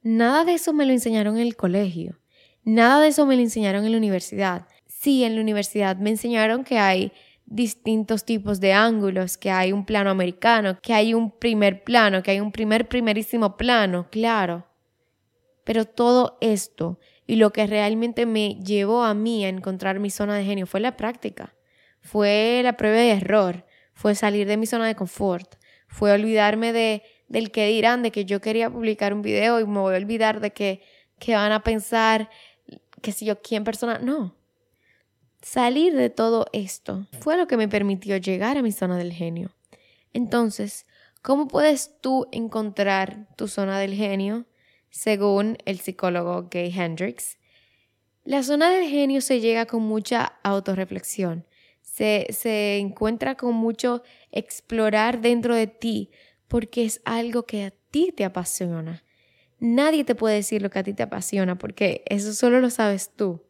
nada 0.00 0.44
de 0.44 0.54
eso 0.54 0.72
me 0.72 0.86
lo 0.86 0.92
enseñaron 0.92 1.38
en 1.38 1.42
el 1.42 1.56
colegio, 1.56 2.20
nada 2.62 3.00
de 3.00 3.08
eso 3.08 3.26
me 3.26 3.34
lo 3.34 3.42
enseñaron 3.42 3.84
en 3.84 3.90
la 3.90 3.98
universidad. 3.98 4.68
Sí, 5.00 5.22
en 5.22 5.36
la 5.36 5.42
universidad 5.42 5.96
me 5.96 6.10
enseñaron 6.10 6.64
que 6.64 6.78
hay 6.78 7.12
distintos 7.46 8.24
tipos 8.24 8.58
de 8.58 8.72
ángulos, 8.72 9.38
que 9.38 9.48
hay 9.48 9.70
un 9.72 9.86
plano 9.86 10.10
americano, 10.10 10.76
que 10.82 10.92
hay 10.92 11.14
un 11.14 11.30
primer 11.30 11.84
plano, 11.84 12.20
que 12.20 12.32
hay 12.32 12.40
un 12.40 12.50
primer 12.50 12.88
primerísimo 12.88 13.56
plano, 13.56 14.08
claro 14.10 14.66
Pero 15.64 15.84
todo 15.84 16.38
esto 16.40 16.98
y 17.26 17.36
lo 17.36 17.52
que 17.52 17.66
realmente 17.66 18.26
me 18.26 18.54
llevó 18.64 19.04
a 19.04 19.14
mí 19.14 19.44
a 19.44 19.48
encontrar 19.50 20.00
mi 20.00 20.10
zona 20.10 20.36
de 20.36 20.44
genio 20.44 20.66
fue 20.66 20.80
la 20.80 20.96
práctica, 20.96 21.54
fue 22.00 22.60
la 22.64 22.76
prueba 22.76 22.96
de 22.96 23.10
error, 23.12 23.66
fue 23.92 24.14
salir 24.14 24.46
de 24.48 24.56
mi 24.56 24.66
zona 24.66 24.86
de 24.86 24.94
confort, 24.94 25.56
fue 25.88 26.10
olvidarme 26.12 26.72
de, 26.72 27.02
del 27.28 27.50
que 27.50 27.66
dirán, 27.66 28.02
de 28.02 28.10
que 28.12 28.24
yo 28.24 28.40
quería 28.40 28.70
publicar 28.70 29.12
un 29.12 29.22
video 29.22 29.60
y 29.60 29.66
me 29.66 29.80
voy 29.80 29.94
a 29.94 29.98
olvidar 29.98 30.40
de 30.40 30.52
que, 30.52 30.82
que 31.18 31.34
van 31.34 31.52
a 31.52 31.62
pensar, 31.62 32.30
que 33.02 33.12
si 33.12 33.26
yo, 33.26 33.40
quién 33.42 33.64
persona, 33.64 33.98
no. 33.98 34.37
Salir 35.42 35.94
de 35.94 36.10
todo 36.10 36.46
esto 36.52 37.06
fue 37.20 37.36
lo 37.36 37.46
que 37.46 37.56
me 37.56 37.68
permitió 37.68 38.16
llegar 38.16 38.56
a 38.56 38.62
mi 38.62 38.72
zona 38.72 38.96
del 38.96 39.12
genio. 39.12 39.50
Entonces, 40.12 40.86
¿cómo 41.22 41.48
puedes 41.48 42.00
tú 42.00 42.26
encontrar 42.32 43.28
tu 43.36 43.48
zona 43.48 43.78
del 43.78 43.94
genio? 43.94 44.46
según 44.90 45.58
el 45.64 45.78
psicólogo 45.78 46.48
Gay 46.50 46.72
Hendricks. 46.74 47.38
La 48.24 48.42
zona 48.42 48.70
del 48.70 48.88
genio 48.88 49.20
se 49.20 49.40
llega 49.40 49.66
con 49.66 49.82
mucha 49.82 50.38
autorreflexión, 50.42 51.46
se, 51.80 52.26
se 52.30 52.78
encuentra 52.78 53.36
con 53.36 53.54
mucho 53.54 54.02
explorar 54.30 55.20
dentro 55.20 55.54
de 55.54 55.66
ti, 55.66 56.10
porque 56.46 56.84
es 56.84 57.00
algo 57.04 57.44
que 57.44 57.64
a 57.64 57.70
ti 57.70 58.12
te 58.14 58.24
apasiona. 58.24 59.02
Nadie 59.60 60.04
te 60.04 60.14
puede 60.14 60.36
decir 60.36 60.62
lo 60.62 60.70
que 60.70 60.78
a 60.78 60.82
ti 60.82 60.92
te 60.92 61.02
apasiona, 61.02 61.56
porque 61.58 62.02
eso 62.06 62.32
solo 62.34 62.60
lo 62.60 62.70
sabes 62.70 63.10
tú. 63.16 63.42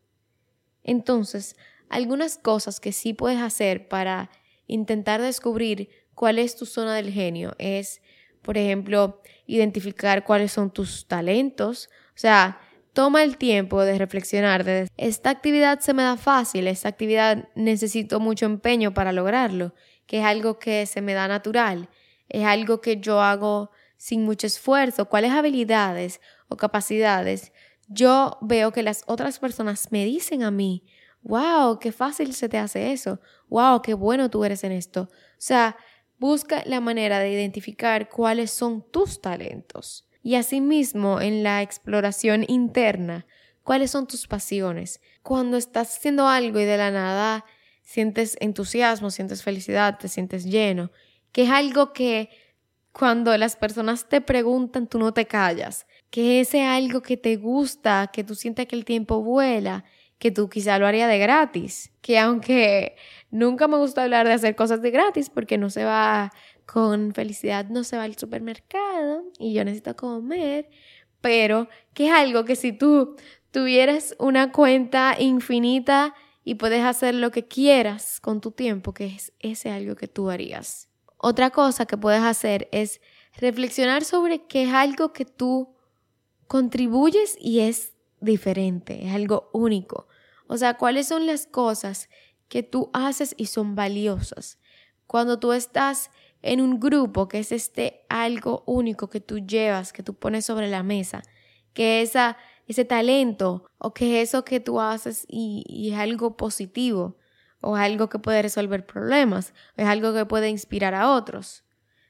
Entonces, 0.85 1.57
algunas 1.91 2.39
cosas 2.39 2.81
que 2.81 2.93
sí 2.93 3.13
puedes 3.13 3.41
hacer 3.41 3.89
para 3.89 4.31
intentar 4.67 5.21
descubrir 5.21 5.89
cuál 6.15 6.39
es 6.39 6.57
tu 6.57 6.67
zona 6.67 6.95
del 6.95 7.13
genio 7.13 7.55
es 7.59 8.01
por 8.43 8.57
ejemplo, 8.57 9.21
identificar 9.47 10.25
cuáles 10.25 10.53
son 10.53 10.71
tus 10.71 11.07
talentos. 11.07 11.91
O 12.09 12.19
sea, 12.19 12.59
toma 12.93 13.23
el 13.23 13.37
tiempo 13.37 13.83
de 13.83 13.99
reflexionar 13.99 14.65
de 14.65 14.89
esta 14.97 15.31
actividad 15.31 15.81
se 15.81 15.93
me 15.93 16.03
da 16.03 16.17
fácil, 16.17 16.67
esta 16.67 16.89
actividad 16.89 17.49
necesito 17.55 18.21
mucho 18.21 18.47
empeño 18.47 18.95
para 18.95 19.13
lograrlo, 19.13 19.75
que 20.07 20.21
es 20.21 20.25
algo 20.25 20.59
que 20.59 20.87
se 20.87 21.03
me 21.03 21.15
da 21.15 21.29
natural, 21.29 21.89
es 22.29 22.45
algo 22.45 22.81
que 22.81 22.99
yo 22.99 23.21
hago 23.21 23.71
sin 23.97 24.25
mucho 24.25 24.47
esfuerzo, 24.47 25.11
cuáles 25.11 25.33
habilidades 25.33 26.21
o 26.49 26.57
capacidades 26.57 27.53
yo 27.89 28.37
veo 28.43 28.71
que 28.73 28.83
las 28.83 29.03
otras 29.07 29.39
personas 29.39 29.91
me 29.91 30.05
dicen 30.05 30.43
a 30.43 30.51
mí, 30.51 30.85
wow, 31.23 31.79
qué 31.79 31.93
fácil 31.93 32.35
se 32.35 32.49
te 32.49 32.59
hace 32.59 32.93
eso, 32.93 33.21
wow, 33.49 33.83
qué 33.83 33.95
bueno 33.95 34.31
tú 34.31 34.45
eres 34.45 34.65
en 34.65 34.73
esto. 34.73 35.03
O 35.03 35.09
sea, 35.37 35.77
Busca 36.19 36.65
la 36.67 36.81
manera 36.81 37.21
de 37.21 37.31
identificar 37.31 38.09
cuáles 38.09 38.51
son 38.51 38.83
tus 38.91 39.21
talentos 39.21 40.09
y 40.21 40.35
asimismo 40.35 41.21
en 41.21 41.45
la 41.45 41.63
exploración 41.63 42.45
interna, 42.49 43.25
cuáles 43.63 43.93
son 43.93 44.09
tus 44.09 44.27
pasiones. 44.27 45.01
Cuando 45.23 45.57
estás 45.57 45.97
haciendo 45.97 46.27
algo 46.27 46.59
y 46.59 46.65
de 46.65 46.77
la 46.77 46.91
nada 46.91 47.45
sientes 47.85 48.37
entusiasmo, 48.41 49.11
sientes 49.13 49.45
felicidad, 49.45 49.97
te 49.97 50.09
sientes 50.09 50.45
lleno, 50.45 50.91
que 51.31 51.45
es 51.45 51.51
algo 51.51 51.93
que 51.93 52.31
cuando 52.91 53.37
las 53.37 53.55
personas 53.55 54.09
te 54.09 54.21
preguntan 54.21 54.89
tú 54.89 54.99
no 54.99 55.15
te 55.15 55.27
callas, 55.27 55.87
que 56.11 56.41
ese 56.41 56.65
algo 56.65 57.01
que 57.01 57.17
te 57.17 57.37
gusta, 57.37 58.11
que 58.13 58.25
tú 58.25 58.35
sientes 58.35 58.67
que 58.67 58.75
el 58.75 58.85
tiempo 58.85 59.23
vuela, 59.23 59.85
que 60.19 60.31
tú 60.31 60.49
quizá 60.49 60.79
lo 60.79 60.87
haría 60.87 61.07
de 61.07 61.19
gratis, 61.19 61.93
que 62.01 62.19
aunque 62.19 62.97
nunca 63.31 63.69
me 63.69 63.77
gusta 63.77 64.03
hablar 64.03 64.27
de 64.27 64.35
hacer 64.35 64.57
cosas 64.57 64.83
de 64.83 64.91
gratis 64.91 65.31
porque 65.31 65.59
no 65.59 65.71
se 65.71 65.85
va 65.85 66.33
con 66.67 67.15
felicidad, 67.15 67.67
no 67.69 67.85
se 67.85 67.97
va 67.97 68.05
al 68.05 68.17
supermercado 68.17 69.25
y 69.39 69.55
yo 69.55 69.65
necesito 69.65 69.97
comer, 69.97 70.69
pero 71.21 71.69
que 71.95 72.09
es 72.09 72.13
algo 72.13 72.45
que 72.45 72.57
si 72.57 72.73
tú 72.73 73.17
tuvieras 73.51 74.15
una 74.19 74.53
cuenta 74.53 75.17
infinita 75.19 76.15
y 76.45 76.57
puedes 76.57 76.85
hacer 76.85 77.15
lo 77.15 77.31
que 77.31 77.47
quieras 77.47 78.21
con 78.21 78.41
tu 78.41 78.51
tiempo, 78.51 78.93
que 78.93 79.07
es 79.07 79.33
ese 79.39 79.71
algo 79.71 79.97
que 79.97 80.09
tú 80.09 80.31
harías. 80.31 80.89
Otra 81.17 81.51
cosa 81.51 81.87
que 81.87 81.97
puedes 81.97 82.23
hacer 82.23 82.69
es 82.73 83.01
reflexionar 83.37 84.05
sobre 84.05 84.47
qué 84.47 84.65
es 84.65 84.73
algo 84.73 85.13
que 85.13 85.25
tú 85.25 85.75
contribuyes 86.47 87.37
y 87.41 87.61
es 87.61 87.93
diferente, 88.21 89.07
es 89.07 89.15
algo 89.15 89.51
único. 89.53 90.09
O 90.47 90.57
sea, 90.57 90.75
cuáles 90.75 91.09
son 91.09 91.27
las 91.27 91.47
cosas 91.47 92.09
que 92.49 92.63
tú 92.63 92.91
haces 92.93 93.35
y 93.37 93.47
son 93.47 93.75
valiosas. 93.75 94.59
Cuando 95.07 95.39
tú 95.39 95.53
estás 95.53 96.11
en 96.43 96.61
un 96.61 96.81
grupo, 96.81 97.29
que 97.29 97.39
es 97.39 97.53
este 97.53 98.05
algo 98.09 98.63
único 98.67 99.09
que 99.11 99.21
tú 99.21 99.39
llevas, 99.39 99.93
que 99.93 100.03
tú 100.03 100.15
pones 100.15 100.45
sobre 100.47 100.69
la 100.69 100.83
mesa, 100.83 101.23
que 101.75 102.03
esa, 102.03 102.37
ese 102.67 102.85
talento 102.85 103.71
o 103.79 103.93
que 103.93 104.23
eso 104.23 104.45
que 104.45 104.61
tú 104.61 104.81
haces 104.81 105.27
y, 105.29 105.65
y 105.67 105.93
es 105.93 105.99
algo 105.99 106.37
positivo 106.37 107.17
o 107.61 107.77
algo 107.77 108.09
que 108.09 108.19
puede 108.19 108.41
resolver 108.41 108.87
problemas, 108.87 109.53
o 109.77 109.83
es 109.83 109.89
algo 109.89 110.15
que 110.15 110.25
puede 110.25 110.49
inspirar 110.49 110.95
a 110.95 111.11
otros. 111.11 111.65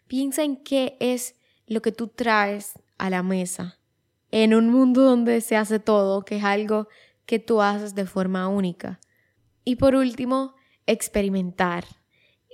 Piensa 0.06 0.42
en 0.42 0.56
qué 0.56 0.96
es 1.00 1.36
lo 1.66 1.80
que 1.82 1.92
tú 1.92 2.08
traes 2.08 2.74
a 2.98 3.10
la 3.10 3.22
mesa 3.22 3.77
en 4.30 4.54
un 4.54 4.70
mundo 4.70 5.02
donde 5.02 5.40
se 5.40 5.56
hace 5.56 5.78
todo, 5.78 6.24
que 6.24 6.36
es 6.36 6.44
algo 6.44 6.88
que 7.26 7.38
tú 7.38 7.62
haces 7.62 7.94
de 7.94 8.06
forma 8.06 8.48
única. 8.48 9.00
Y 9.64 9.76
por 9.76 9.94
último, 9.94 10.54
experimentar 10.86 11.84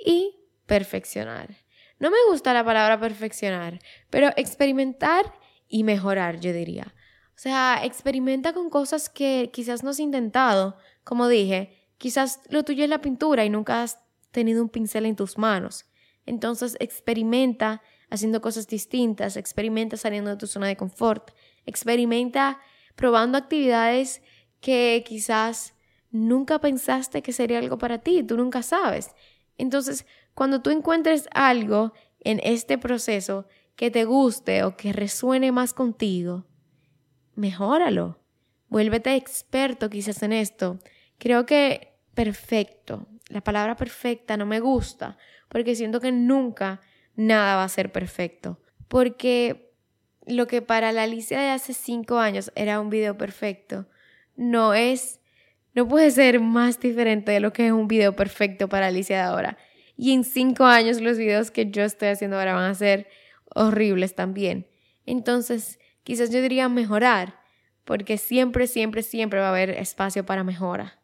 y 0.04 0.36
perfeccionar. 0.66 1.56
No 1.98 2.10
me 2.10 2.16
gusta 2.28 2.52
la 2.52 2.64
palabra 2.64 2.98
perfeccionar, 2.98 3.78
pero 4.10 4.30
experimentar 4.36 5.32
y 5.68 5.84
mejorar, 5.84 6.40
yo 6.40 6.52
diría. 6.52 6.94
O 7.30 7.38
sea, 7.38 7.80
experimenta 7.82 8.52
con 8.52 8.70
cosas 8.70 9.08
que 9.08 9.50
quizás 9.52 9.82
no 9.82 9.90
has 9.90 10.00
intentado. 10.00 10.76
Como 11.02 11.28
dije, 11.28 11.88
quizás 11.98 12.40
lo 12.48 12.64
tuyo 12.64 12.84
es 12.84 12.90
la 12.90 13.00
pintura 13.00 13.44
y 13.44 13.50
nunca 13.50 13.82
has 13.82 13.98
tenido 14.30 14.62
un 14.62 14.68
pincel 14.68 15.06
en 15.06 15.16
tus 15.16 15.38
manos. 15.38 15.86
Entonces 16.26 16.76
experimenta 16.80 17.82
haciendo 18.10 18.40
cosas 18.40 18.66
distintas, 18.66 19.36
experimenta 19.36 19.96
saliendo 19.96 20.30
de 20.30 20.36
tu 20.36 20.46
zona 20.46 20.66
de 20.66 20.76
confort, 20.76 21.30
Experimenta 21.66 22.60
probando 22.94 23.38
actividades 23.38 24.22
que 24.60 25.04
quizás 25.06 25.74
nunca 26.10 26.60
pensaste 26.60 27.22
que 27.22 27.32
sería 27.32 27.58
algo 27.58 27.76
para 27.76 27.98
ti, 27.98 28.22
tú 28.22 28.36
nunca 28.36 28.62
sabes. 28.62 29.10
Entonces, 29.58 30.06
cuando 30.34 30.62
tú 30.62 30.70
encuentres 30.70 31.28
algo 31.32 31.92
en 32.20 32.40
este 32.42 32.78
proceso 32.78 33.46
que 33.76 33.90
te 33.90 34.04
guste 34.04 34.64
o 34.64 34.76
que 34.76 34.92
resuene 34.92 35.52
más 35.52 35.74
contigo, 35.74 36.46
mejóralo. 37.34 38.20
Vuélvete 38.68 39.14
experto 39.14 39.90
quizás 39.90 40.22
en 40.22 40.32
esto. 40.32 40.78
Creo 41.18 41.46
que 41.46 41.94
perfecto. 42.14 43.06
La 43.28 43.42
palabra 43.42 43.76
perfecta 43.76 44.36
no 44.36 44.46
me 44.46 44.60
gusta 44.60 45.16
porque 45.48 45.74
siento 45.74 46.00
que 46.00 46.12
nunca 46.12 46.80
nada 47.16 47.56
va 47.56 47.64
a 47.64 47.68
ser 47.68 47.92
perfecto. 47.92 48.60
Porque 48.88 49.73
lo 50.26 50.46
que 50.46 50.62
para 50.62 50.92
la 50.92 51.04
Alicia 51.04 51.40
de 51.40 51.50
hace 51.50 51.74
cinco 51.74 52.18
años 52.18 52.52
era 52.54 52.80
un 52.80 52.90
video 52.90 53.16
perfecto, 53.16 53.86
no 54.36 54.74
es, 54.74 55.20
no 55.74 55.86
puede 55.86 56.10
ser 56.10 56.40
más 56.40 56.80
diferente 56.80 57.32
de 57.32 57.40
lo 57.40 57.52
que 57.52 57.66
es 57.66 57.72
un 57.72 57.88
video 57.88 58.14
perfecto 58.14 58.68
para 58.68 58.86
Alicia 58.86 59.16
de 59.16 59.22
ahora. 59.22 59.58
Y 59.96 60.12
en 60.12 60.24
cinco 60.24 60.64
años 60.64 61.00
los 61.00 61.18
videos 61.18 61.50
que 61.50 61.70
yo 61.70 61.82
estoy 61.82 62.08
haciendo 62.08 62.38
ahora 62.38 62.54
van 62.54 62.70
a 62.70 62.74
ser 62.74 63.06
horribles 63.54 64.14
también. 64.14 64.66
Entonces, 65.06 65.78
quizás 66.02 66.30
yo 66.30 66.42
diría 66.42 66.68
mejorar, 66.68 67.40
porque 67.84 68.18
siempre, 68.18 68.66
siempre, 68.66 69.02
siempre 69.02 69.40
va 69.40 69.46
a 69.46 69.50
haber 69.50 69.70
espacio 69.70 70.24
para 70.24 70.42
mejora 70.42 71.00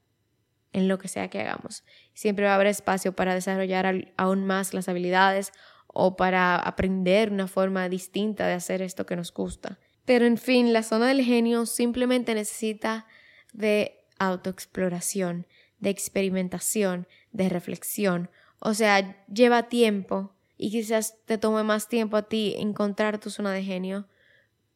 en 0.72 0.88
lo 0.88 0.98
que 0.98 1.08
sea 1.08 1.28
que 1.28 1.40
hagamos. 1.40 1.84
Siempre 2.14 2.46
va 2.46 2.52
a 2.52 2.54
haber 2.54 2.68
espacio 2.68 3.14
para 3.14 3.34
desarrollar 3.34 4.12
aún 4.16 4.46
más 4.46 4.72
las 4.72 4.88
habilidades 4.88 5.52
o 5.92 6.16
para 6.16 6.56
aprender 6.56 7.32
una 7.32 7.48
forma 7.48 7.88
distinta 7.88 8.46
de 8.46 8.54
hacer 8.54 8.82
esto 8.82 9.06
que 9.06 9.16
nos 9.16 9.32
gusta. 9.32 9.78
Pero 10.04 10.26
en 10.26 10.38
fin, 10.38 10.72
la 10.72 10.82
zona 10.82 11.08
del 11.08 11.22
genio 11.22 11.66
simplemente 11.66 12.34
necesita 12.34 13.06
de 13.52 14.04
autoexploración, 14.18 15.46
de 15.78 15.90
experimentación, 15.90 17.06
de 17.32 17.48
reflexión. 17.48 18.30
O 18.60 18.74
sea, 18.74 19.24
lleva 19.26 19.68
tiempo 19.68 20.34
y 20.56 20.70
quizás 20.70 21.16
te 21.24 21.38
tome 21.38 21.62
más 21.62 21.88
tiempo 21.88 22.16
a 22.16 22.28
ti 22.28 22.54
encontrar 22.58 23.18
tu 23.18 23.30
zona 23.30 23.52
de 23.52 23.64
genio, 23.64 24.08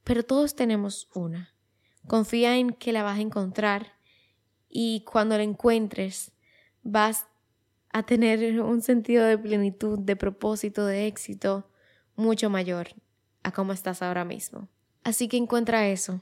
pero 0.02 0.24
todos 0.24 0.54
tenemos 0.54 1.08
una. 1.14 1.54
Confía 2.06 2.56
en 2.56 2.70
que 2.70 2.92
la 2.92 3.02
vas 3.02 3.18
a 3.18 3.22
encontrar 3.22 3.94
y 4.68 5.04
cuando 5.10 5.36
la 5.36 5.42
encuentres 5.42 6.32
vas 6.82 7.26
a 7.94 8.02
tener 8.02 8.60
un 8.60 8.82
sentido 8.82 9.24
de 9.24 9.38
plenitud, 9.38 10.00
de 10.00 10.16
propósito, 10.16 10.84
de 10.84 11.06
éxito 11.06 11.70
mucho 12.16 12.50
mayor 12.50 12.88
a 13.44 13.52
cómo 13.52 13.72
estás 13.72 14.02
ahora 14.02 14.24
mismo. 14.24 14.68
Así 15.04 15.28
que 15.28 15.36
encuentra 15.36 15.86
eso, 15.86 16.20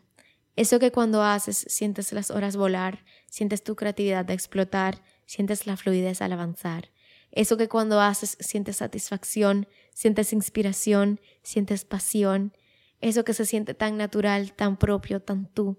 eso 0.54 0.78
que 0.78 0.92
cuando 0.92 1.22
haces 1.22 1.64
sientes 1.68 2.12
las 2.12 2.30
horas 2.30 2.56
volar, 2.56 3.06
sientes 3.26 3.64
tu 3.64 3.74
creatividad 3.74 4.26
de 4.26 4.34
explotar, 4.34 5.02
sientes 5.24 5.66
la 5.66 5.78
fluidez 5.78 6.20
al 6.20 6.32
avanzar. 6.32 6.90
Eso 7.30 7.56
que 7.56 7.68
cuando 7.68 8.02
haces 8.02 8.36
sientes 8.38 8.76
satisfacción, 8.76 9.66
sientes 9.94 10.34
inspiración, 10.34 11.20
sientes 11.42 11.86
pasión. 11.86 12.52
eso 13.00 13.24
que 13.24 13.32
se 13.32 13.46
siente 13.46 13.72
tan 13.72 13.96
natural, 13.96 14.52
tan 14.52 14.76
propio, 14.76 15.22
tan 15.22 15.46
tú, 15.46 15.78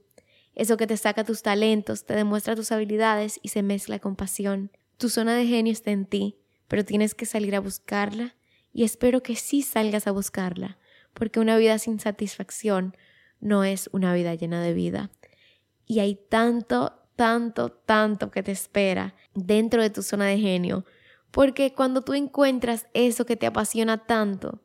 eso 0.55 0.75
que 0.75 0.87
te 0.87 0.97
saca 0.97 1.23
tus 1.23 1.43
talentos, 1.43 2.05
te 2.05 2.15
demuestra 2.15 2.55
tus 2.55 2.71
habilidades 2.71 3.39
y 3.43 3.49
se 3.49 3.61
mezcla 3.61 3.99
con 3.99 4.15
pasión. 4.15 4.71
Tu 5.03 5.09
zona 5.09 5.35
de 5.35 5.45
genio 5.45 5.73
está 5.73 5.91
en 5.91 6.05
ti, 6.05 6.37
pero 6.69 6.85
tienes 6.85 7.13
que 7.13 7.25
salir 7.25 7.57
a 7.57 7.59
buscarla 7.59 8.37
y 8.71 8.85
espero 8.85 9.21
que 9.21 9.35
sí 9.35 9.61
salgas 9.61 10.07
a 10.07 10.11
buscarla, 10.11 10.77
porque 11.13 11.41
una 11.41 11.57
vida 11.57 11.77
sin 11.77 11.99
satisfacción 11.99 12.95
no 13.41 13.65
es 13.65 13.89
una 13.91 14.13
vida 14.13 14.33
llena 14.33 14.61
de 14.61 14.73
vida. 14.73 15.11
Y 15.85 15.99
hay 15.99 16.15
tanto, 16.15 16.93
tanto, 17.17 17.69
tanto 17.69 18.31
que 18.31 18.43
te 18.43 18.53
espera 18.53 19.13
dentro 19.35 19.81
de 19.81 19.89
tu 19.89 20.03
zona 20.03 20.27
de 20.27 20.37
genio, 20.37 20.85
porque 21.31 21.73
cuando 21.73 22.01
tú 22.03 22.13
encuentras 22.13 22.87
eso 22.93 23.25
que 23.25 23.35
te 23.35 23.45
apasiona 23.45 24.05
tanto, 24.05 24.61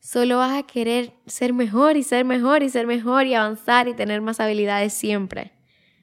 solo 0.00 0.38
vas 0.38 0.58
a 0.58 0.66
querer 0.66 1.12
ser 1.26 1.52
mejor 1.52 1.96
y 1.96 2.02
ser 2.02 2.24
mejor 2.24 2.64
y 2.64 2.70
ser 2.70 2.88
mejor 2.88 3.26
y 3.26 3.34
avanzar 3.34 3.86
y 3.86 3.94
tener 3.94 4.20
más 4.20 4.40
habilidades 4.40 4.94
siempre. 4.94 5.52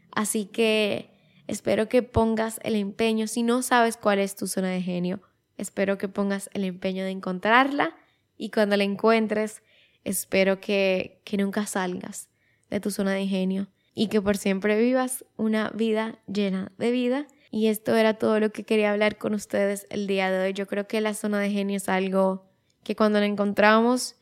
Así 0.10 0.46
que 0.46 1.13
espero 1.48 1.90
que 1.90 2.04
pongas 2.04 2.60
el 2.64 2.76
empeño, 2.76 3.28
si 3.28 3.44
no 3.44 3.62
sabes 3.62 3.98
cuál 3.98 4.20
es 4.20 4.36
tu 4.36 4.48
zona 4.48 4.70
de 4.70 4.82
genio, 4.82 5.22
espero 5.58 5.98
que 5.98 6.08
pongas 6.08 6.50
el 6.54 6.64
empeño 6.64 7.04
de 7.04 7.12
encontrarla 7.12 7.96
y 8.38 8.50
cuando 8.50 8.78
la 8.78 8.84
encuentres, 8.84 9.64
espero 10.04 10.60
que, 10.60 11.22
que 11.24 11.38
nunca 11.38 11.66
salgas 11.66 12.30
de 12.70 12.80
tu 12.80 12.92
zona 12.92 13.12
de 13.12 13.28
genio 13.28 13.68
y 13.94 14.08
que 14.08 14.22
por 14.22 14.38
siempre 14.38 14.80
vivas 14.82 15.26
una 15.38 15.70
vida 15.70 16.20
llena 16.28 16.72
de 16.78 16.92
vida. 16.92 17.28
Y 17.52 17.68
esto 17.68 17.96
era 17.96 18.16
todo 18.16 18.40
lo 18.40 18.52
que 18.52 18.64
quería 18.64 18.92
hablar 18.92 19.20
con 19.20 19.36
ustedes 19.36 19.86
el 19.92 20.08
día 20.08 20.32
de 20.32 20.46
hoy. 20.46 20.54
Yo 20.54 20.66
creo 20.66 20.88
que 20.88 21.02
la 21.02 21.14
zona 21.14 21.40
de 21.40 21.52
genio 21.52 21.78
es 21.78 21.88
algo 21.88 22.50
que 22.84 22.96
cuando 22.96 23.20
la 23.20 23.28
encontramos 23.28 24.16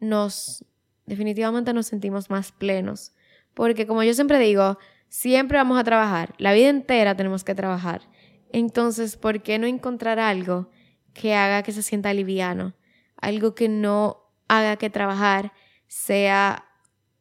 nos 0.00 0.64
definitivamente 1.06 1.72
nos 1.72 1.86
sentimos 1.86 2.30
más 2.30 2.52
plenos. 2.52 3.12
Porque 3.54 3.86
como 3.86 4.02
yo 4.02 4.14
siempre 4.14 4.38
digo, 4.38 4.78
siempre 5.14 5.58
vamos 5.58 5.78
a 5.78 5.84
trabajar, 5.84 6.34
la 6.38 6.52
vida 6.52 6.68
entera 6.68 7.16
tenemos 7.16 7.44
que 7.44 7.54
trabajar. 7.54 8.02
Entonces, 8.50 9.16
¿por 9.16 9.42
qué 9.42 9.60
no 9.60 9.68
encontrar 9.68 10.18
algo 10.18 10.70
que 11.12 11.36
haga 11.36 11.62
que 11.62 11.70
se 11.70 11.84
sienta 11.84 12.12
liviano? 12.12 12.74
Algo 13.16 13.54
que 13.54 13.68
no 13.68 14.32
haga 14.48 14.74
que 14.74 14.90
trabajar 14.90 15.52
sea 15.86 16.64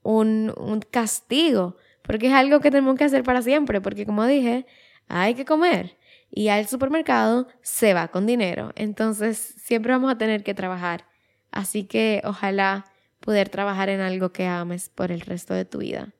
un, 0.01 0.51
un 0.57 0.79
castigo, 0.79 1.77
porque 2.01 2.27
es 2.27 2.33
algo 2.33 2.61
que 2.61 2.71
tenemos 2.71 2.97
que 2.97 3.03
hacer 3.03 3.21
para 3.21 3.43
siempre, 3.43 3.79
porque 3.79 4.07
como 4.07 4.25
dije, 4.25 4.65
hay 5.07 5.35
que 5.35 5.45
comer 5.45 5.95
y 6.31 6.47
al 6.47 6.67
supermercado 6.67 7.47
se 7.61 7.93
va 7.93 8.07
con 8.07 8.25
dinero. 8.25 8.71
Entonces 8.75 9.37
siempre 9.37 9.91
vamos 9.91 10.11
a 10.11 10.17
tener 10.17 10.43
que 10.43 10.55
trabajar. 10.55 11.05
Así 11.51 11.83
que 11.83 12.23
ojalá 12.25 12.85
poder 13.19 13.49
trabajar 13.49 13.89
en 13.89 14.01
algo 14.01 14.33
que 14.33 14.47
ames 14.47 14.89
por 14.89 15.11
el 15.11 15.21
resto 15.21 15.53
de 15.53 15.65
tu 15.65 15.77
vida. 15.77 16.11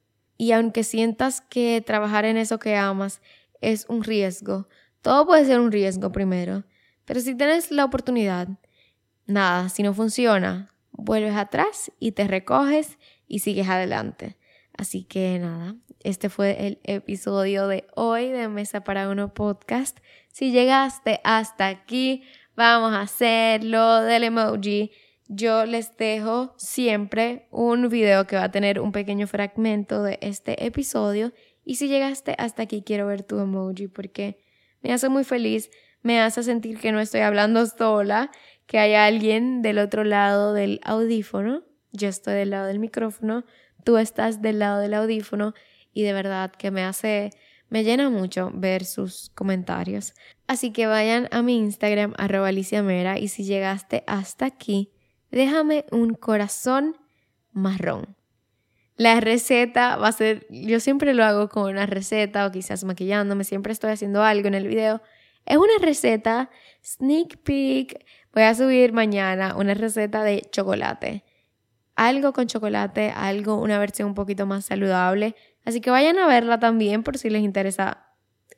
Y 0.44 0.52
aunque 0.52 0.84
sientas 0.84 1.40
que 1.40 1.82
trabajar 1.82 2.26
en 2.26 2.36
eso 2.36 2.60
que 2.60 2.76
amas 2.76 3.22
es 3.62 3.86
un 3.88 4.04
riesgo, 4.04 4.68
todo 5.02 5.26
puede 5.26 5.46
ser 5.46 5.62
un 5.62 5.72
riesgo 5.72 6.12
primero, 6.12 6.66
pero 7.06 7.22
si 7.22 7.34
tienes 7.34 7.72
la 7.72 7.86
oportunidad, 7.86 8.50
nada, 9.26 9.70
si 9.70 9.84
no 9.84 9.94
funciona, 9.94 10.76
vuelves 10.92 11.38
atrás 11.38 11.94
y 11.98 12.12
te 12.12 12.28
recoges 12.28 12.98
y 13.26 13.40
sigues 13.40 13.70
adelante. 13.70 14.36
Así 14.78 15.06
que 15.06 15.40
nada, 15.40 15.78
este 16.02 16.28
fue 16.28 16.68
el 16.68 16.82
episodio 16.84 17.70
de 17.70 17.88
hoy 17.96 18.30
de 18.30 18.50
Mesa 18.50 18.84
para 18.84 19.08
Uno 19.08 19.34
Podcast. 19.34 20.00
Si 20.28 20.52
llegaste 20.52 21.22
hasta 21.24 21.70
aquí, 21.70 22.24
vamos 22.58 22.92
a 22.92 23.00
hacerlo 23.00 24.02
del 24.02 24.26
emoji. 24.26 24.92
Yo 25.36 25.66
les 25.66 25.98
dejo 25.98 26.54
siempre 26.58 27.48
un 27.50 27.90
video 27.90 28.28
que 28.28 28.36
va 28.36 28.44
a 28.44 28.52
tener 28.52 28.80
un 28.80 28.92
pequeño 28.92 29.26
fragmento 29.26 30.04
de 30.04 30.20
este 30.22 30.64
episodio. 30.64 31.34
Y 31.66 31.76
si 31.76 31.88
llegaste 31.88 32.36
hasta 32.38 32.62
aquí, 32.62 32.84
quiero 32.86 33.08
ver 33.08 33.24
tu 33.24 33.40
emoji 33.40 33.88
porque 33.88 34.38
me 34.84 34.94
hace 34.94 35.10
muy 35.10 35.24
feliz, 35.24 35.72
me 36.04 36.22
hace 36.22 36.44
sentir 36.44 36.78
que 36.78 36.92
no 36.92 37.00
estoy 37.00 37.22
hablando 37.22 37.66
sola, 37.66 38.30
que 38.68 38.78
hay 38.78 38.94
alguien 38.94 39.64
del 39.64 39.80
otro 39.80 40.04
lado 40.04 40.54
del 40.54 40.80
audífono. 40.84 41.64
Yo 41.94 42.10
estoy 42.10 42.36
del 42.36 42.52
lado 42.52 42.68
del 42.68 42.78
micrófono, 42.78 43.44
tú 43.84 43.98
estás 43.98 44.40
del 44.44 44.60
lado 44.60 44.82
del 44.82 44.94
audífono 44.94 45.56
y 45.94 46.04
de 46.04 46.14
verdad 46.14 46.52
que 46.52 46.70
me 46.70 46.84
hace, 46.84 47.32
me 47.70 47.84
llena 47.84 48.12
mucho 48.12 48.52
ver 48.54 48.86
sus 48.86 49.32
comentarios. 49.34 50.14
Así 50.46 50.72
que 50.72 50.86
vayan 50.86 51.28
a 51.32 51.42
mi 51.42 51.58
Instagram, 51.58 52.14
arroba 52.20 52.50
Alicia 52.50 52.84
Mera, 52.84 53.18
y 53.18 53.30
si 53.30 53.46
llegaste 53.46 54.04
hasta 54.06 54.46
aquí, 54.46 54.93
déjame 55.34 55.86
un 55.92 56.14
corazón 56.14 56.98
marrón. 57.52 58.16
La 58.96 59.20
receta 59.20 59.98
va 59.98 60.10
a 60.10 60.12
ser, 60.12 60.46
yo 60.50 60.80
siempre 60.80 61.14
lo 61.14 61.24
hago 61.26 61.50
con 61.50 61.72
una 61.72 61.88
receta 61.88 62.46
o 62.46 62.52
quizás 62.52 62.84
maquillándome, 62.84 63.44
siempre 63.44 63.74
estoy 63.74 63.92
haciendo 63.92 64.24
algo 64.24 64.48
en 64.48 64.54
el 64.54 64.68
video. 64.68 65.02
Es 65.46 65.58
una 65.58 65.74
receta, 65.82 66.50
sneak 66.84 67.38
peek, 67.40 68.06
voy 68.34 68.44
a 68.44 68.54
subir 68.54 68.94
mañana 68.94 69.56
una 69.58 69.74
receta 69.74 70.24
de 70.24 70.42
chocolate. 70.52 71.24
Algo 71.96 72.34
con 72.34 72.48
chocolate, 72.48 73.12
algo, 73.12 73.60
una 73.60 73.80
versión 73.80 74.10
un 74.10 74.16
poquito 74.16 74.46
más 74.46 74.66
saludable. 74.66 75.36
Así 75.66 75.82
que 75.82 75.90
vayan 75.90 76.18
a 76.18 76.28
verla 76.28 76.60
también 76.60 77.04
por 77.04 77.18
si 77.18 77.30
les 77.30 77.42
interesa. 77.42 78.13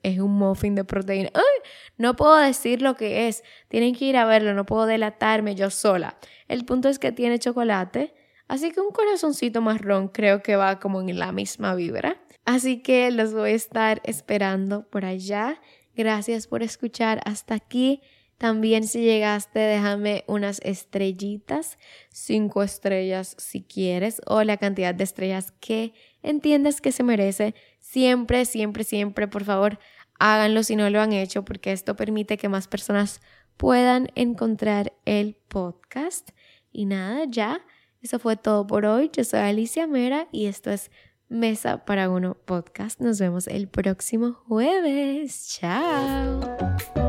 Es 0.05 0.19
un 0.19 0.33
muffin 0.33 0.75
de 0.75 0.83
proteína. 0.83 1.31
¡Ay! 1.33 1.69
No 1.97 2.15
puedo 2.15 2.35
decir 2.35 2.83
lo 2.83 2.95
que 2.95 3.27
es. 3.27 3.43
Tienen 3.69 3.95
que 3.95 4.05
ir 4.05 4.17
a 4.17 4.25
verlo. 4.25 4.53
No 4.53 4.63
puedo 4.63 4.85
delatarme 4.85 5.55
yo 5.55 5.71
sola. 5.71 6.19
El 6.47 6.63
punto 6.63 6.89
es 6.89 6.99
que 6.99 7.11
tiene 7.11 7.39
chocolate. 7.39 8.13
Así 8.47 8.71
que 8.71 8.81
un 8.81 8.91
corazoncito 8.91 9.61
marrón 9.61 10.09
creo 10.09 10.43
que 10.43 10.55
va 10.55 10.79
como 10.79 11.01
en 11.01 11.17
la 11.17 11.31
misma 11.31 11.73
vibra. 11.73 12.21
Así 12.45 12.83
que 12.83 13.09
los 13.09 13.33
voy 13.33 13.49
a 13.49 13.55
estar 13.55 13.99
esperando 14.03 14.87
por 14.89 15.05
allá. 15.05 15.59
Gracias 15.95 16.45
por 16.45 16.61
escuchar 16.61 17.21
hasta 17.25 17.55
aquí. 17.55 18.03
También 18.37 18.85
si 18.85 19.01
llegaste, 19.01 19.59
déjame 19.59 20.25
unas 20.27 20.59
estrellitas, 20.61 21.79
cinco 22.09 22.63
estrellas 22.63 23.33
si 23.39 23.61
quieres, 23.61 24.21
o 24.27 24.43
la 24.43 24.57
cantidad 24.57 24.93
de 24.93 25.05
estrellas 25.05 25.53
que 25.61 25.93
entiendas 26.21 26.81
que 26.81 26.91
se 26.91 27.01
merece. 27.01 27.55
Siempre, 27.79 28.43
siempre, 28.43 28.83
siempre, 28.83 29.29
por 29.29 29.45
favor, 29.45 29.79
háganlo 30.19 30.63
si 30.63 30.75
no 30.75 30.89
lo 30.89 31.01
han 31.01 31.13
hecho, 31.13 31.45
porque 31.45 31.71
esto 31.71 31.95
permite 31.95 32.37
que 32.37 32.49
más 32.49 32.67
personas 32.67 33.21
puedan 33.57 34.09
encontrar 34.15 34.93
el 35.05 35.35
podcast. 35.47 36.29
Y 36.71 36.85
nada, 36.85 37.25
ya, 37.27 37.61
eso 38.01 38.19
fue 38.19 38.35
todo 38.35 38.67
por 38.67 38.85
hoy. 38.85 39.09
Yo 39.13 39.23
soy 39.23 39.39
Alicia 39.39 39.87
Mera 39.87 40.27
y 40.31 40.45
esto 40.45 40.71
es 40.71 40.91
Mesa 41.27 41.85
para 41.85 42.09
Uno 42.09 42.35
Podcast. 42.45 42.99
Nos 42.99 43.19
vemos 43.19 43.47
el 43.47 43.67
próximo 43.67 44.33
jueves. 44.33 45.57
Chao. 45.59 47.04